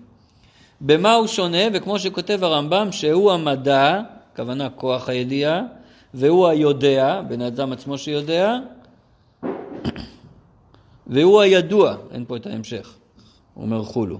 [0.81, 4.01] במה הוא שונה, וכמו שכותב הרמב"ם, שהוא המדע,
[4.33, 5.63] הכוונה כוח הידיעה,
[6.15, 8.57] והוא היודע, בן אדם עצמו שיודע,
[11.07, 12.95] והוא הידוע, אין פה את ההמשך,
[13.57, 14.19] אומר חולו.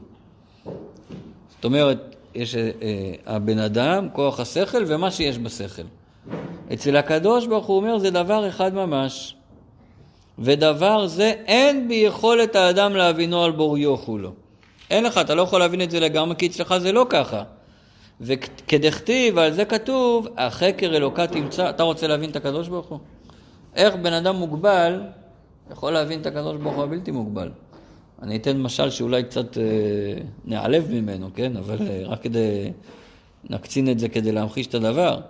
[1.55, 2.71] זאת אומרת, יש אה,
[3.27, 5.83] הבן אדם, כוח השכל ומה שיש בשכל.
[6.73, 9.37] אצל הקדוש ברוך הוא אומר זה דבר אחד ממש,
[10.39, 14.33] ודבר זה אין ביכולת האדם להבינו על בוריו כולו.
[14.91, 17.43] אין לך, אתה לא יכול להבין את זה לגמרי, כי אצלך זה לא ככה.
[18.21, 22.99] וכדכתיב, על זה כתוב, החקר אלוקה תמצא, אתה רוצה להבין את הקדוש ברוך הוא?
[23.75, 25.03] איך בן אדם מוגבל
[25.71, 27.51] יכול להבין את הקדוש ברוך הוא הבלתי מוגבל?
[28.23, 29.63] אני אתן משל שאולי קצת אה,
[30.45, 31.57] נעלב ממנו, כן?
[31.57, 32.73] אבל אה, רק כדי,
[33.51, 35.21] נקצין את זה כדי להמחיש את הדבר.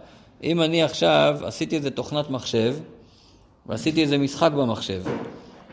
[0.43, 2.77] אם אני עכשיו עשיתי איזה תוכנת מחשב,
[3.67, 5.03] ועשיתי איזה משחק במחשב.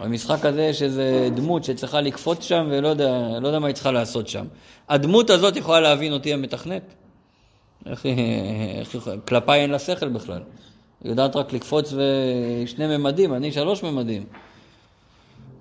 [0.01, 3.91] במשחק הזה יש איזה דמות שצריכה לקפוץ שם ולא יודע, לא יודע מה היא צריכה
[3.91, 4.45] לעשות שם.
[4.89, 6.93] הדמות הזאת יכולה להבין אותי המתכנת?
[7.85, 8.15] איך היא,
[8.79, 10.41] איך היא, כלפיי אין לה שכל בכלל.
[11.03, 14.23] היא יודעת רק לקפוץ בשני ממדים, אני שלוש ממדים.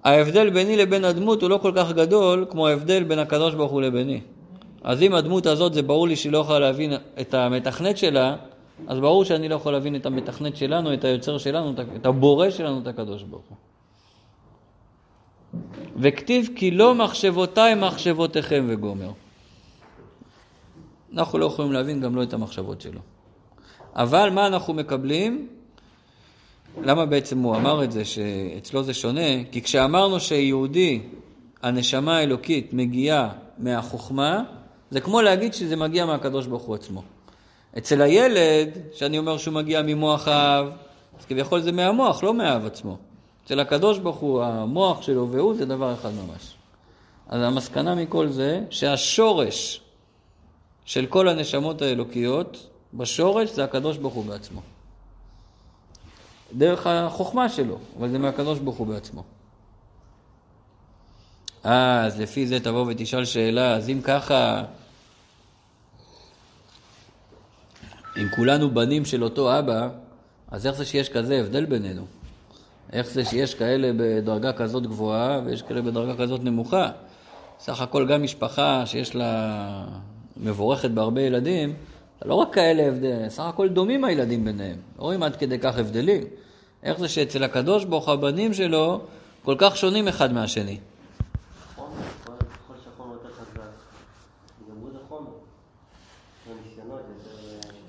[0.05, 3.83] ההבדל ביני לבין הדמות הוא לא כל כך גדול כמו ההבדל בין הקדוש ברוך הוא
[3.83, 4.21] לביני.
[4.85, 8.37] אז אם הדמות הזאת, זה ברור לי שהיא לא יכולה להבין את המתכנת שלה,
[8.87, 12.81] אז ברור שאני לא יכול להבין את המתכנת שלנו, את היוצר שלנו, את הבורא שלנו,
[12.81, 13.57] את הקדוש ברוך הוא.
[15.97, 19.11] וכתיב כי לא מחשבותיי מחשבותיכם וגומר.
[21.13, 23.01] אנחנו לא יכולים להבין גם לא את המחשבות שלו.
[23.95, 25.49] אבל מה אנחנו מקבלים?
[26.83, 29.45] למה בעצם הוא אמר את זה, שאצלו זה שונה?
[29.53, 31.01] כי כשאמרנו שיהודי,
[31.63, 33.29] הנשמה האלוקית מגיעה
[33.59, 34.43] מהחוכמה,
[34.91, 37.03] זה כמו להגיד שזה מגיע מהקדוש ברוך הוא עצמו.
[37.79, 40.73] אצל הילד, שאני אומר שהוא מגיע ממוח האב,
[41.19, 42.97] אז כביכול זה מהמוח, לא מהאב עצמו.
[43.45, 46.55] אצל הקדוש ברוך הוא, המוח שלו והוא זה דבר אחד ממש.
[47.29, 49.81] אז המסקנה מכל זה, שהשורש
[50.85, 54.61] של כל הנשמות האלוקיות, בשורש זה הקדוש ברוך הוא בעצמו.
[56.53, 59.23] דרך החוכמה שלו, אבל זה מהקדוש ברוך הוא בעצמו.
[61.65, 64.65] אז לפי זה תבוא ותשאל שאלה, אז אם ככה,
[68.17, 69.89] אם כולנו בנים של אותו אבא,
[70.51, 72.03] אז איך זה שיש כזה הבדל בינינו?
[72.93, 76.89] איך זה שיש כאלה בדרגה כזאת גבוהה ויש כאלה בדרגה כזאת נמוכה?
[77.61, 79.85] סך הכל גם משפחה שיש לה
[80.37, 81.75] מבורכת בהרבה ילדים,
[82.25, 84.77] לא רק כאלה הבדלים, סך הכל דומים הילדים ביניהם.
[84.99, 86.23] לא רואים עד כדי כך הבדלים.
[86.83, 89.01] איך זה שאצל הקדוש ברוך הבנים שלו
[89.45, 90.77] כל כך שונים אחד מהשני?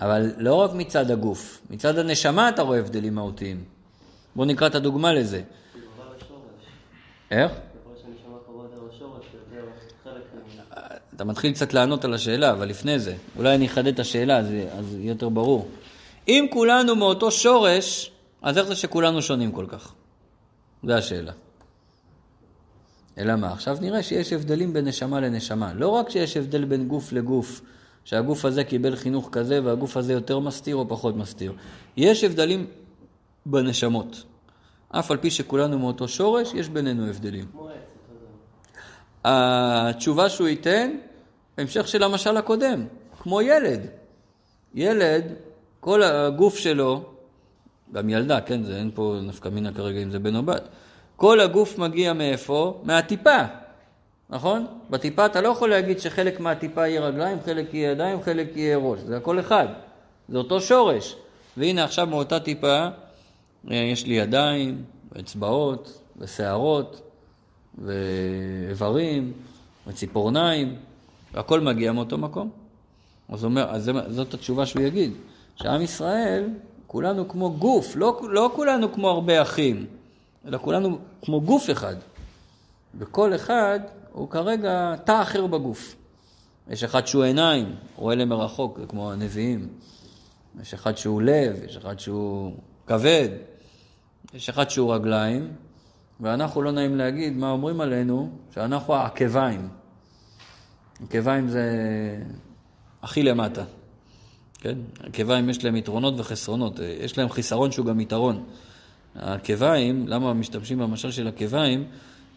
[0.01, 3.63] אבל לא רק מצד הגוף, מצד הנשמה אתה רואה הבדלים מהותיים.
[4.35, 5.41] בואו נקרא את הדוגמה לזה.
[7.31, 7.51] איך?
[11.15, 14.51] אתה מתחיל קצת לענות על השאלה, אבל לפני זה, אולי אני אחדד את השאלה, אז
[14.51, 15.67] יהיה יותר ברור.
[16.27, 19.93] אם כולנו מאותו שורש, אז איך זה שכולנו שונים כל כך?
[20.83, 21.31] זו השאלה.
[23.17, 23.53] אלא מה?
[23.53, 25.73] עכשיו נראה שיש הבדלים בין נשמה לנשמה.
[25.73, 27.61] לא רק שיש הבדל בין גוף לגוף,
[28.05, 31.53] שהגוף הזה קיבל חינוך כזה והגוף הזה יותר מסתיר או פחות מסתיר.
[31.97, 32.67] יש הבדלים
[33.45, 34.23] בנשמות.
[34.89, 37.45] אף על פי שכולנו מאותו שורש, יש בינינו הבדלים.
[39.23, 40.91] התשובה שהוא ייתן,
[41.57, 42.85] המשך של המשל הקודם,
[43.21, 43.79] כמו ילד.
[44.73, 45.23] ילד,
[45.79, 47.03] כל הגוף שלו,
[47.93, 50.69] גם ילדה, כן, זה אין פה נפקא מינה כרגע אם זה בן או בת,
[51.15, 52.81] כל הגוף מגיע מאיפה?
[52.83, 53.37] מהטיפה,
[54.33, 54.65] נכון?
[54.89, 58.99] בטיפה אתה לא יכול להגיד שחלק מהטיפה יהיה רגליים, חלק יהיה ידיים, חלק יהיה ראש,
[58.99, 59.67] זה הכל אחד,
[60.29, 61.15] זה אותו שורש.
[61.57, 62.87] והנה עכשיו מאותה טיפה
[63.71, 67.01] אה, יש לי ידיים, ואצבעות, ושערות,
[67.77, 69.33] ואיברים,
[69.87, 70.75] וציפורניים,
[71.33, 72.49] והכל מגיע מאותו מקום.
[73.29, 75.11] אז, אומר, אז זאת התשובה שהוא יגיד,
[75.55, 76.49] שעם ישראל,
[76.87, 79.85] כולנו כמו גוף, לא, לא כולנו כמו הרבה אחים,
[80.47, 81.95] אלא כולנו כמו גוף אחד.
[82.99, 83.79] וכל אחד
[84.13, 85.95] הוא כרגע תא אחר בגוף.
[86.69, 89.67] יש אחד שהוא עיניים, רואה למרחוק, זה כמו הנביאים.
[90.61, 92.53] יש אחד שהוא לב, יש אחד שהוא
[92.87, 93.29] כבד,
[94.33, 95.51] יש אחד שהוא רגליים,
[96.19, 99.69] ואנחנו לא נעים להגיד מה אומרים עלינו, שאנחנו העקביים.
[101.03, 101.63] עקביים זה
[103.01, 103.63] הכי למטה.
[104.53, 104.77] כן?
[104.99, 108.43] עקביים יש להם יתרונות וחסרונות, יש להם חיסרון שהוא גם יתרון.
[109.15, 111.85] העקביים, למה משתמשים במשל של עקביים?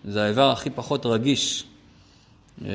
[0.07, 1.67] זה האיבר הכי פחות רגיש
[2.65, 2.71] אה,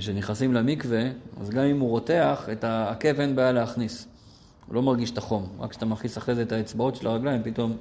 [0.00, 1.02] שנכנסים למקווה,
[1.40, 4.08] אז גם אם הוא רותח, את העקב אין בעיה להכניס.
[4.66, 7.76] הוא לא מרגיש את החום, רק כשאתה מכניס אחרי זה את האצבעות של הרגליים, פתאום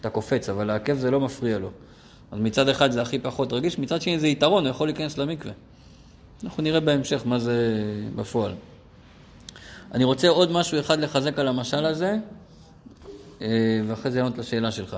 [0.00, 1.70] אתה קופץ, אבל העקב זה לא מפריע לו.
[2.32, 5.52] אז מצד אחד זה הכי פחות רגיש, מצד שני זה יתרון, הוא יכול להיכנס למקווה.
[6.44, 7.84] אנחנו נראה בהמשך מה זה
[8.16, 8.54] בפועל.
[9.92, 12.16] אני רוצה עוד משהו אחד לחזק על המשל הזה,
[13.42, 14.96] אה, ואחרי זה לענות לשאלה שלך.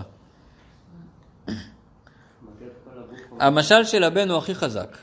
[3.41, 4.97] המשל של הבן הוא הכי חזק.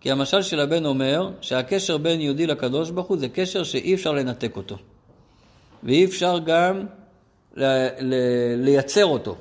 [0.00, 4.12] כי המשל של הבן אומר שהקשר בין יהודי לקדוש ברוך הוא זה קשר שאי אפשר
[4.12, 4.76] לנתק אותו.
[5.82, 6.86] ואי אפשר גם
[7.56, 9.36] ל- ל- לייצר אותו,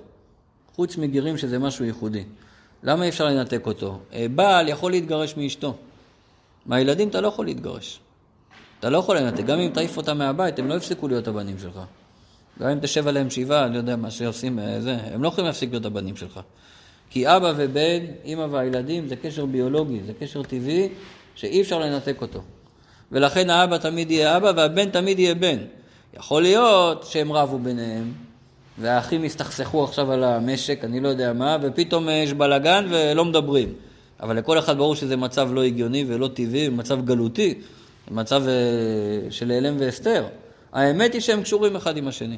[0.76, 2.24] חוץ מגרים שזה משהו ייחודי.
[2.84, 4.00] למה אי אפשר לנתק אותו?
[4.14, 5.76] אה, בעל יכול להתגרש מאשתו.
[6.66, 8.00] מהילדים אתה לא יכול להתגרש.
[8.80, 11.80] אתה לא יכול לנתק, גם אם תעיף אותם מהבית, הם לא יפסיקו להיות הבנים שלך.
[12.60, 15.46] גם אם תשב עליהם שבעה, אני לא יודע מה שעושים, אה, זה, הם לא יכולים
[15.46, 16.40] להפסיק להיות הבנים שלך.
[17.10, 20.90] כי אבא ובן, אימא והילדים, זה קשר ביולוגי, זה קשר טבעי,
[21.36, 22.42] שאי אפשר לנתק אותו.
[23.12, 25.58] ולכן האבא תמיד יהיה אבא והבן תמיד יהיה בן.
[26.14, 28.12] יכול להיות שהם רבו ביניהם,
[28.78, 33.74] והאחים הסתכסכו עכשיו על המשק, אני לא יודע מה, ופתאום אה, יש בלאגן ולא מדברים.
[34.22, 37.54] אבל לכל אחד ברור שזה מצב לא הגיוני ולא טבעי, מצב גלותי,
[38.12, 40.26] מצב אה, של הלם ואסתר.
[40.74, 42.38] האמת היא שהם קשורים אחד עם השני.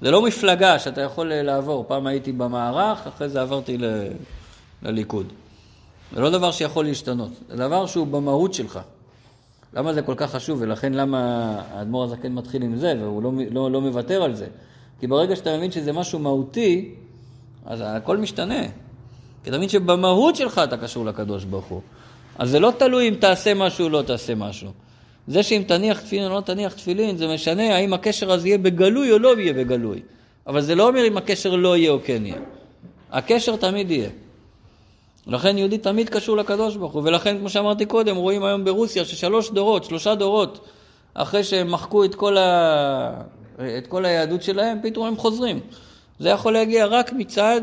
[0.00, 1.84] זה לא מפלגה שאתה יכול אה, לעבור.
[1.88, 3.84] פעם הייתי במערך, אחרי זה עברתי ל...
[4.82, 5.26] לליכוד.
[6.14, 8.80] זה לא דבר שיכול להשתנות, זה דבר שהוא במהות שלך.
[9.74, 11.18] למה זה כל כך חשוב, ולכן למה
[11.72, 14.46] האדמו"ר הזקן מתחיל עם זה, והוא לא, לא, לא מוותר על זה?
[15.00, 16.94] כי ברגע שאתה מבין שזה משהו מהותי,
[17.66, 18.62] אז הכל משתנה.
[19.44, 21.80] כי אתה מבין שבמהות שלך אתה קשור לקדוש ברוך הוא.
[22.38, 24.70] אז זה לא תלוי אם תעשה משהו או לא תעשה משהו.
[25.28, 29.12] זה שאם תניח תפילין או לא תניח תפילין, זה משנה האם הקשר הזה יהיה בגלוי
[29.12, 30.00] או לא יהיה בגלוי.
[30.46, 32.40] אבל זה לא אומר אם הקשר לא יהיה או כן יהיה.
[33.12, 34.08] הקשר תמיד יהיה.
[35.26, 39.50] לכן יהודי תמיד קשור לקדוש ברוך הוא, ולכן כמו שאמרתי קודם, רואים היום ברוסיה ששלוש
[39.50, 40.68] דורות, שלושה דורות,
[41.14, 43.22] אחרי שהם מחקו את כל, ה...
[43.78, 45.60] את כל היהדות שלהם, פתאום הם חוזרים.
[46.18, 47.60] זה יכול להגיע רק מצד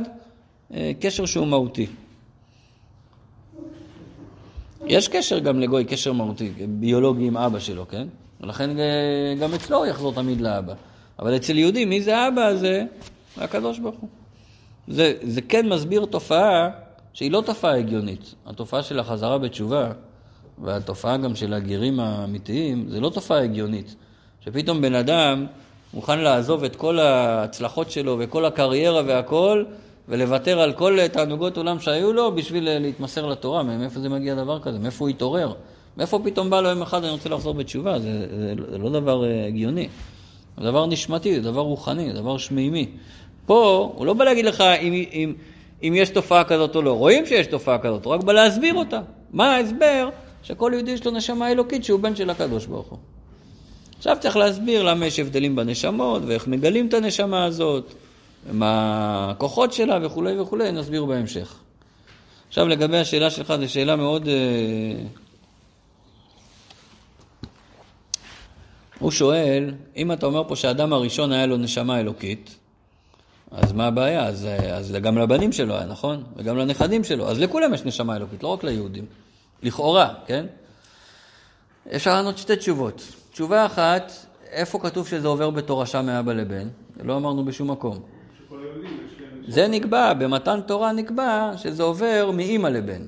[0.73, 1.87] אה, קשר שהוא מהותי.
[4.89, 8.07] יש קשר גם לגוי, קשר מהותי, ביולוגי עם אבא שלו, כן?
[8.41, 10.73] ולכן אה, גם אצלו הוא יחזור תמיד לאבא.
[11.19, 12.83] אבל אצל יהודי, מי זה האבא הזה?
[13.38, 14.09] הקדוש ברוך הוא.
[14.88, 16.69] זה, זה כן מסביר תופעה
[17.13, 18.35] שהיא לא תופעה הגיונית.
[18.45, 19.91] התופעה של החזרה בתשובה,
[20.63, 23.95] והתופעה גם של הגרים האמיתיים, זה לא תופעה הגיונית.
[24.45, 25.45] שפתאום בן אדם
[25.93, 29.63] מוכן לעזוב את כל ההצלחות שלו וכל הקריירה והכל,
[30.09, 33.63] ולוותר על כל תענוגות עולם שהיו לו בשביל להתמסר לתורה.
[33.63, 34.79] מאיפה זה מגיע דבר כזה?
[34.79, 35.53] מאיפה הוא התעורר?
[35.97, 37.99] מאיפה פתאום בא לו יום אחד אני רוצה לחזור בתשובה?
[37.99, 39.87] זה, זה, זה לא דבר אה, הגיוני.
[40.57, 42.87] זה דבר נשמתי, זה דבר רוחני, זה דבר שמימי.
[43.45, 45.33] פה הוא לא בא להגיד לך אם, אם,
[45.83, 46.91] אם יש תופעה כזאת או לא.
[46.91, 49.01] רואים שיש תופעה כזאת, הוא רק בא להסביר אותה.
[49.33, 50.09] מה ההסבר?
[50.43, 52.99] שכל יהודי יש לו נשמה אלוקית שהוא בן של הקדוש ברוך הוא.
[53.97, 57.93] עכשיו צריך להסביר למה יש הבדלים בנשמות, ואיך מגלים את הנשמה הזאת,
[58.51, 61.55] מה הכוחות שלה וכולי וכולי, נסביר בהמשך.
[62.47, 64.27] עכשיו לגבי השאלה שלך, זו שאלה מאוד...
[64.27, 65.03] אה,
[68.99, 72.55] הוא שואל, אם אתה אומר פה שהאדם הראשון היה לו נשמה אלוקית,
[73.51, 74.25] אז מה הבעיה?
[74.25, 76.23] אז, אז גם לבנים שלו היה, נכון?
[76.35, 77.29] וגם לנכדים שלו.
[77.29, 79.05] אז לכולם יש נשמה אלוקית, לא רק ליהודים.
[79.63, 80.45] לכאורה, כן?
[81.95, 83.01] אפשר לענות שתי תשובות.
[83.31, 84.11] תשובה אחת,
[84.51, 86.67] איפה כתוב שזה עובר בתורשה מאבא לבן?
[87.03, 87.99] לא אמרנו בשום מקום.
[88.38, 89.36] שכל היהודים יש להם...
[89.47, 93.01] זה נקבע, במתן תורה נקבע שזה עובר מאימא לבן.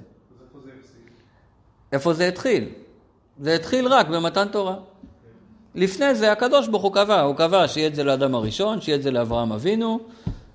[1.92, 2.70] איפה זה התחיל?
[3.40, 4.76] זה התחיל רק במתן תורה.
[5.76, 9.04] לפני זה הקדוש ברוך הוא קבע, הוא קבע שיהיה את זה לאדם הראשון, שיהיה את
[9.04, 10.00] זה לאברהם אבינו,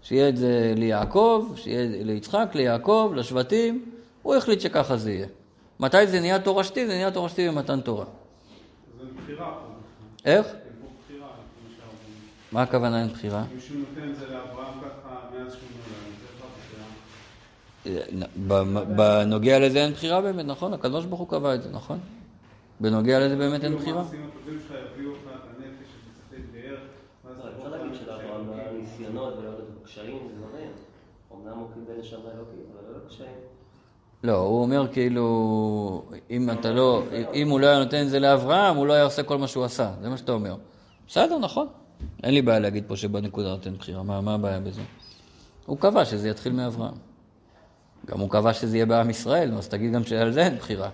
[0.02, 3.84] שיהיה את זה ליעקב, שיהיה ליצחק, ליעקב, לשבטים,
[4.22, 5.26] הוא החליט שככה זה יהיה.
[5.80, 6.86] מתי זה נהיה תורשתי?
[6.86, 8.04] זה נהיה תורשתי במתן תורה.
[9.00, 9.74] זה בחירה פה.
[10.24, 10.46] איך?
[10.46, 12.43] אין פה בחירה, כמו שאומרים.
[12.54, 13.44] מה הכוונה אין בחירה?
[13.54, 15.68] מישהו נותן את זה לאברהם ככה מאז שהוא
[17.86, 20.74] נולד, בנוגע לזה אין בחירה באמת, נכון?
[20.74, 21.98] הקדוש ברוך הוא קבע את זה, נכון?
[22.80, 24.02] בנוגע לזה באמת אין בחירה?
[24.02, 24.18] לא, תבוא
[27.56, 28.80] אפשר להגיד לך שלאברהם נפש היה אלוקית.
[28.80, 30.70] ניסיונות ולא יודעת קשיים ודברים.
[31.34, 33.36] אמנם הוא קיבל נשמה אלוקית, אבל לא קשיים.
[34.24, 37.02] לא, הוא אומר כאילו, אם אתה לא,
[37.34, 39.64] אם הוא לא היה נותן את זה לאברהם, הוא לא היה עושה כל מה שהוא
[39.64, 40.56] עשה, זה מה שאתה אומר.
[41.08, 41.66] בסדר, נכון.
[42.22, 44.82] אין לי בעיה להגיד פה שבנקודה נותן בחירה, מה, מה הבעיה בזה?
[45.66, 46.94] הוא קבע שזה יתחיל מאברהם.
[48.06, 50.90] גם הוא קבע שזה יהיה בעם ישראל, אז תגיד גם שעל זה אין בחירה.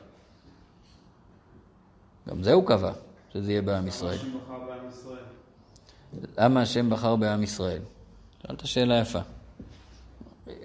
[2.28, 2.92] גם זה הוא קבע,
[3.32, 4.18] שזה יהיה ישראל.
[4.18, 5.18] בעם ישראל.
[6.38, 7.82] למה השם בחר בעם ישראל?
[8.42, 9.18] שאלת שאלה יפה.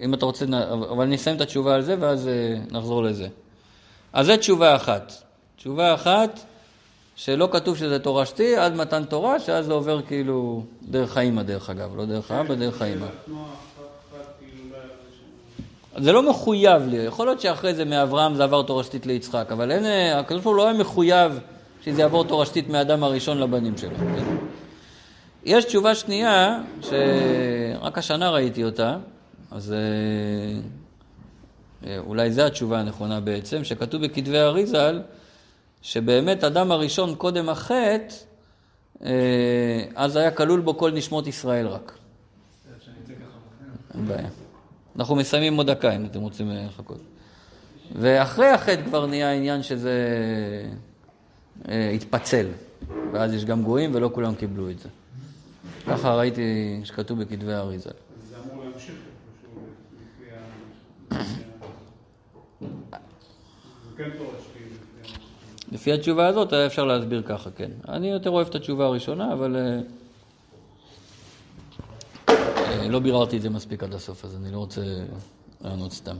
[0.00, 3.28] אם אתה רוצה, אבל אני אסיים את התשובה על זה ואז אה, נחזור לזה.
[4.12, 5.12] אז זו תשובה אחת.
[5.56, 6.40] תשובה אחת,
[7.16, 11.96] שלא כתוב שזה תורשתי עד מתן תורה, שאז זה עובר כאילו דרך האמא דרך אגב,
[11.96, 13.06] לא דרך האבא, דרך שם.
[15.98, 19.84] זה לא מחויב לי, יכול להיות שאחרי זה מאברהם זה עבר תורשתית ליצחק, אבל אין,
[20.16, 21.40] הקדוש ברוך הוא לא היה מחויב
[21.84, 23.96] שזה יעבור תורשתית מהאדם הראשון לבנים שלו.
[25.44, 28.96] יש תשובה שנייה, שרק השנה ראיתי אותה,
[29.50, 29.78] אז אה,
[31.90, 35.00] אה, אולי זו התשובה הנכונה בעצם, שכתוב בכתבי אריזל,
[35.86, 38.14] שבאמת אדם הראשון קודם החטא,
[39.04, 41.98] אה, אז היה כלול בו כל נשמות ישראל רק.
[43.94, 44.28] אין בעיה.
[44.96, 47.00] אנחנו מסיימים עוד דקה אם אתם רוצים לחכות.
[47.92, 49.94] ואחרי החטא כבר נהיה העניין שזה
[51.68, 52.46] אה, התפצל,
[53.12, 54.88] ואז יש גם גויים ולא כולם קיבלו את זה.
[55.86, 57.90] ככה ראיתי שכתוב בכתבי האריזה.
[58.30, 58.94] זה אמור להמשיך
[63.96, 64.55] כן תורש.
[65.72, 67.70] לפי התשובה הזאת היה אפשר להסביר ככה, כן.
[67.88, 69.80] אני יותר אוהב את התשובה הראשונה, אבל אה,
[72.28, 74.80] אה, לא ביררתי את זה מספיק עד הסוף, אז אני לא רוצה
[75.60, 76.16] לענות סתם.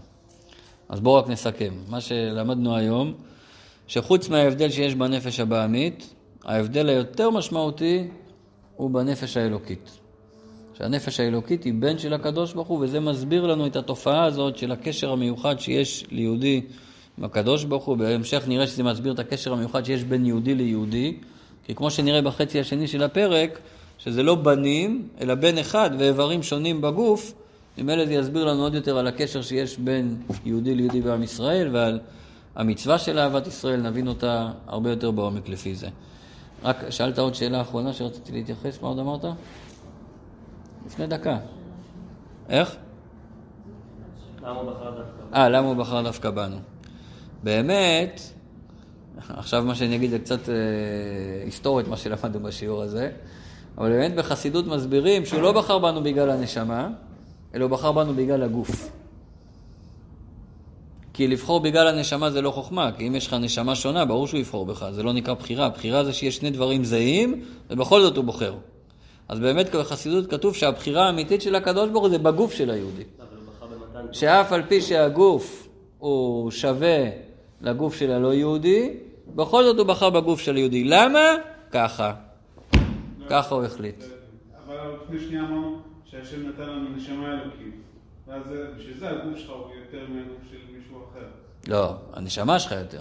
[0.89, 1.75] אז בואו רק נסכם.
[1.89, 3.15] מה שלמדנו היום,
[3.87, 8.09] שחוץ מההבדל שיש בנפש הבעמית, ההבדל היותר משמעותי
[8.77, 9.91] הוא בנפש האלוקית.
[10.79, 14.73] שהנפש האלוקית היא בן של הקדוש ברוך הוא, וזה מסביר לנו את התופעה הזאת של
[14.73, 16.86] הקשר המיוחד שיש ליהודי עם
[17.23, 17.97] הקדוש ברוך הוא.
[17.97, 21.17] בהמשך נראה שזה מסביר את הקשר המיוחד שיש בין יהודי ליהודי,
[21.65, 23.59] כי כמו שנראה בחצי השני של הפרק,
[23.99, 27.33] שזה לא בנים, אלא בן אחד ואיברים שונים בגוף,
[27.79, 32.01] ממילא זה יסביר לנו עוד יותר על הקשר שיש בין יהודי ליהודי בעם ישראל ועל
[32.57, 35.89] המצווה של אהבת ישראל, נבין אותה הרבה יותר בעומק לפי זה.
[36.65, 39.25] רק שאלת עוד שאלה אחרונה שרציתי להתייחס, מה עוד אמרת?
[40.87, 41.39] לפני דקה.
[42.49, 42.77] איך?
[44.43, 45.37] למה הוא בחר דווקא?
[45.37, 46.57] אה, למה הוא בחר דווקא בנו?
[47.43, 48.21] באמת,
[49.29, 50.55] עכשיו מה שאני אגיד זה קצת אה,
[51.45, 53.11] היסטורית מה שלמדנו בשיעור הזה,
[53.79, 56.89] אבל באמת בחסידות מסבירים שהוא לא בחר בנו בגלל הנשמה,
[57.55, 58.91] אלא הוא בחר בנו בגלל הגוף.
[61.17, 64.41] כי לבחור בגלל הנשמה זה לא חוכמה, כי אם יש לך נשמה שונה, ברור שהוא
[64.41, 65.69] יבחור בך, זה לא נקרא בחירה.
[65.69, 68.55] בחירה זה שיש שני דברים זהים, ובכל זאת הוא בוחר.
[69.29, 73.03] אז באמת בחסידות כתוב שהבחירה האמיתית של הקדוש ברוך הוא זה בגוף של היהודי.
[74.13, 75.69] שאף על פי שהגוף
[75.99, 77.26] הוא שווה
[77.67, 78.97] לגוף של הלא יהודי,
[79.35, 80.85] בכל זאת הוא בחר בגוף של היהודי.
[80.85, 81.21] למה?
[81.71, 82.15] ככה.
[83.31, 84.05] ככה הוא החליט.
[84.67, 87.75] אבל לפני שנייה אמרנו שהשם נתן לנו נשמה אלוקית.
[88.29, 88.43] ואז
[88.79, 91.27] בשביל זה הגוף שלך הוא יותר מהגוף של מישהו אחר.
[91.69, 93.01] לא, הנשמה שלך יותר.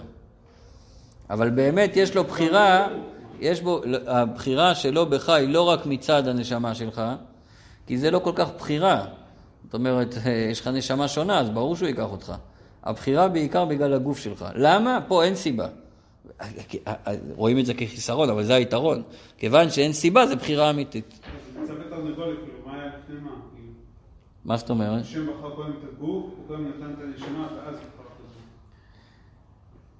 [1.30, 2.88] אבל באמת יש לו בחירה,
[3.40, 7.02] יש בו, הבחירה שלו בך היא לא רק מצד הנשמה שלך,
[7.86, 9.04] כי זה לא כל כך בחירה.
[9.64, 10.14] זאת אומרת,
[10.50, 12.32] יש לך נשמה שונה, אז ברור שהוא ייקח אותך.
[12.86, 14.44] הבחירה בעיקר בגלל הגוף שלך.
[14.54, 14.98] למה?
[15.08, 15.68] פה אין סיבה.
[17.34, 19.02] רואים את זה כחיסרון, אבל זה היתרון.
[19.38, 21.20] כיוון שאין סיבה, זה בחירה אמיתית.
[21.22, 21.68] כאילו,
[22.66, 22.72] מה?
[23.06, 23.20] כאילו,
[24.44, 25.00] מה זאת אומרת?
[25.02, 28.32] השם בחר קודם את הגוף, הוא קודם נתן את הנשמה, ואז הוא בחר את הגוף.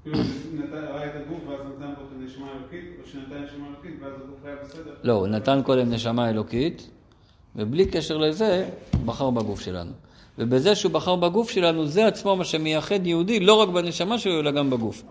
[0.02, 0.18] כאילו,
[0.64, 4.12] נתן- ראה את הגוף, ואז נתן פה את הנשמה האלוקית, או שנתן נשמה אלוקית, ואז
[4.24, 4.94] הגוף היה בסדר.
[5.02, 6.90] לא, הוא נתן קודם נשמה אלוקית,
[7.56, 8.68] ובלי קשר לזה,
[9.04, 9.92] בחר בגוף שלנו.
[10.38, 14.50] ובזה שהוא בחר בגוף שלנו, זה עצמו מה שמייחד יהודי, לא רק בנשמה שלו, אלא
[14.50, 15.02] גם בגוף.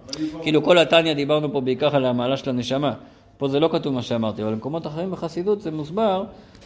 [0.42, 2.94] כאילו כל התניא דיברנו פה בעיקר על המעלה של הנשמה.
[3.38, 6.24] פה זה לא כתוב מה שאמרתי, אבל במקומות אחרים בחסידות זה מוסבר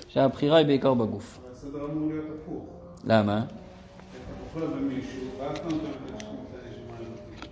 [0.08, 1.40] שהבחירה היא בעיקר בגוף.
[1.52, 2.64] הסדר אמור להיות הפוך.
[3.08, 3.38] למה?
[3.38, 6.12] אתה בוחר במישהו, ואז אתה נותן את
[6.66, 7.48] הנשמה האלוקית.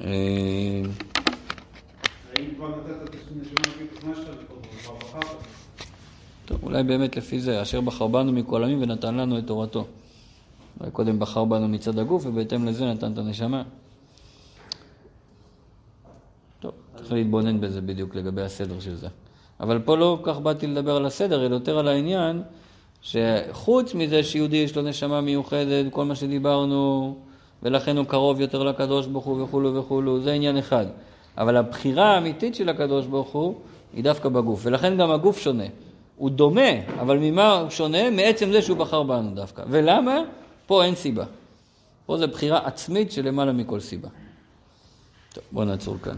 [0.00, 0.82] אה,
[2.36, 3.90] האם כבר נתת את הנשמה האלוקית,
[6.50, 9.84] טוב, אולי באמת לפי זה, אשר בחר בנו מכל עמים ונתן לנו את תורתו.
[10.80, 13.62] אולי קודם בחר בנו מצד הגוף, ובהתאם לזה נתן את הנשמה.
[16.60, 19.08] טוב, צריך להתבונן בזה בדיוק לגבי הסדר של זה.
[19.60, 22.42] אבל פה לא כל כך באתי לדבר על הסדר, אלא יותר על העניין
[23.02, 27.16] שחוץ מזה שיהודי יש לו נשמה מיוחדת, כל מה שדיברנו,
[27.62, 30.86] ולכן הוא קרוב יותר לקדוש ברוך הוא וכולו וכולו, זה עניין אחד.
[31.38, 33.54] אבל הבחירה האמיתית של הקדוש ברוך הוא
[33.94, 35.64] היא דווקא בגוף, ולכן גם הגוף שונה.
[36.20, 38.10] הוא דומה, אבל ממה הוא שונה?
[38.10, 39.62] מעצם זה שהוא בחר בנו דווקא.
[39.68, 40.18] ולמה?
[40.66, 41.24] פה אין סיבה.
[42.06, 44.08] פה זו בחירה עצמית שלמעלה מכל סיבה.
[45.34, 46.16] טוב, בואו נעצור כאן.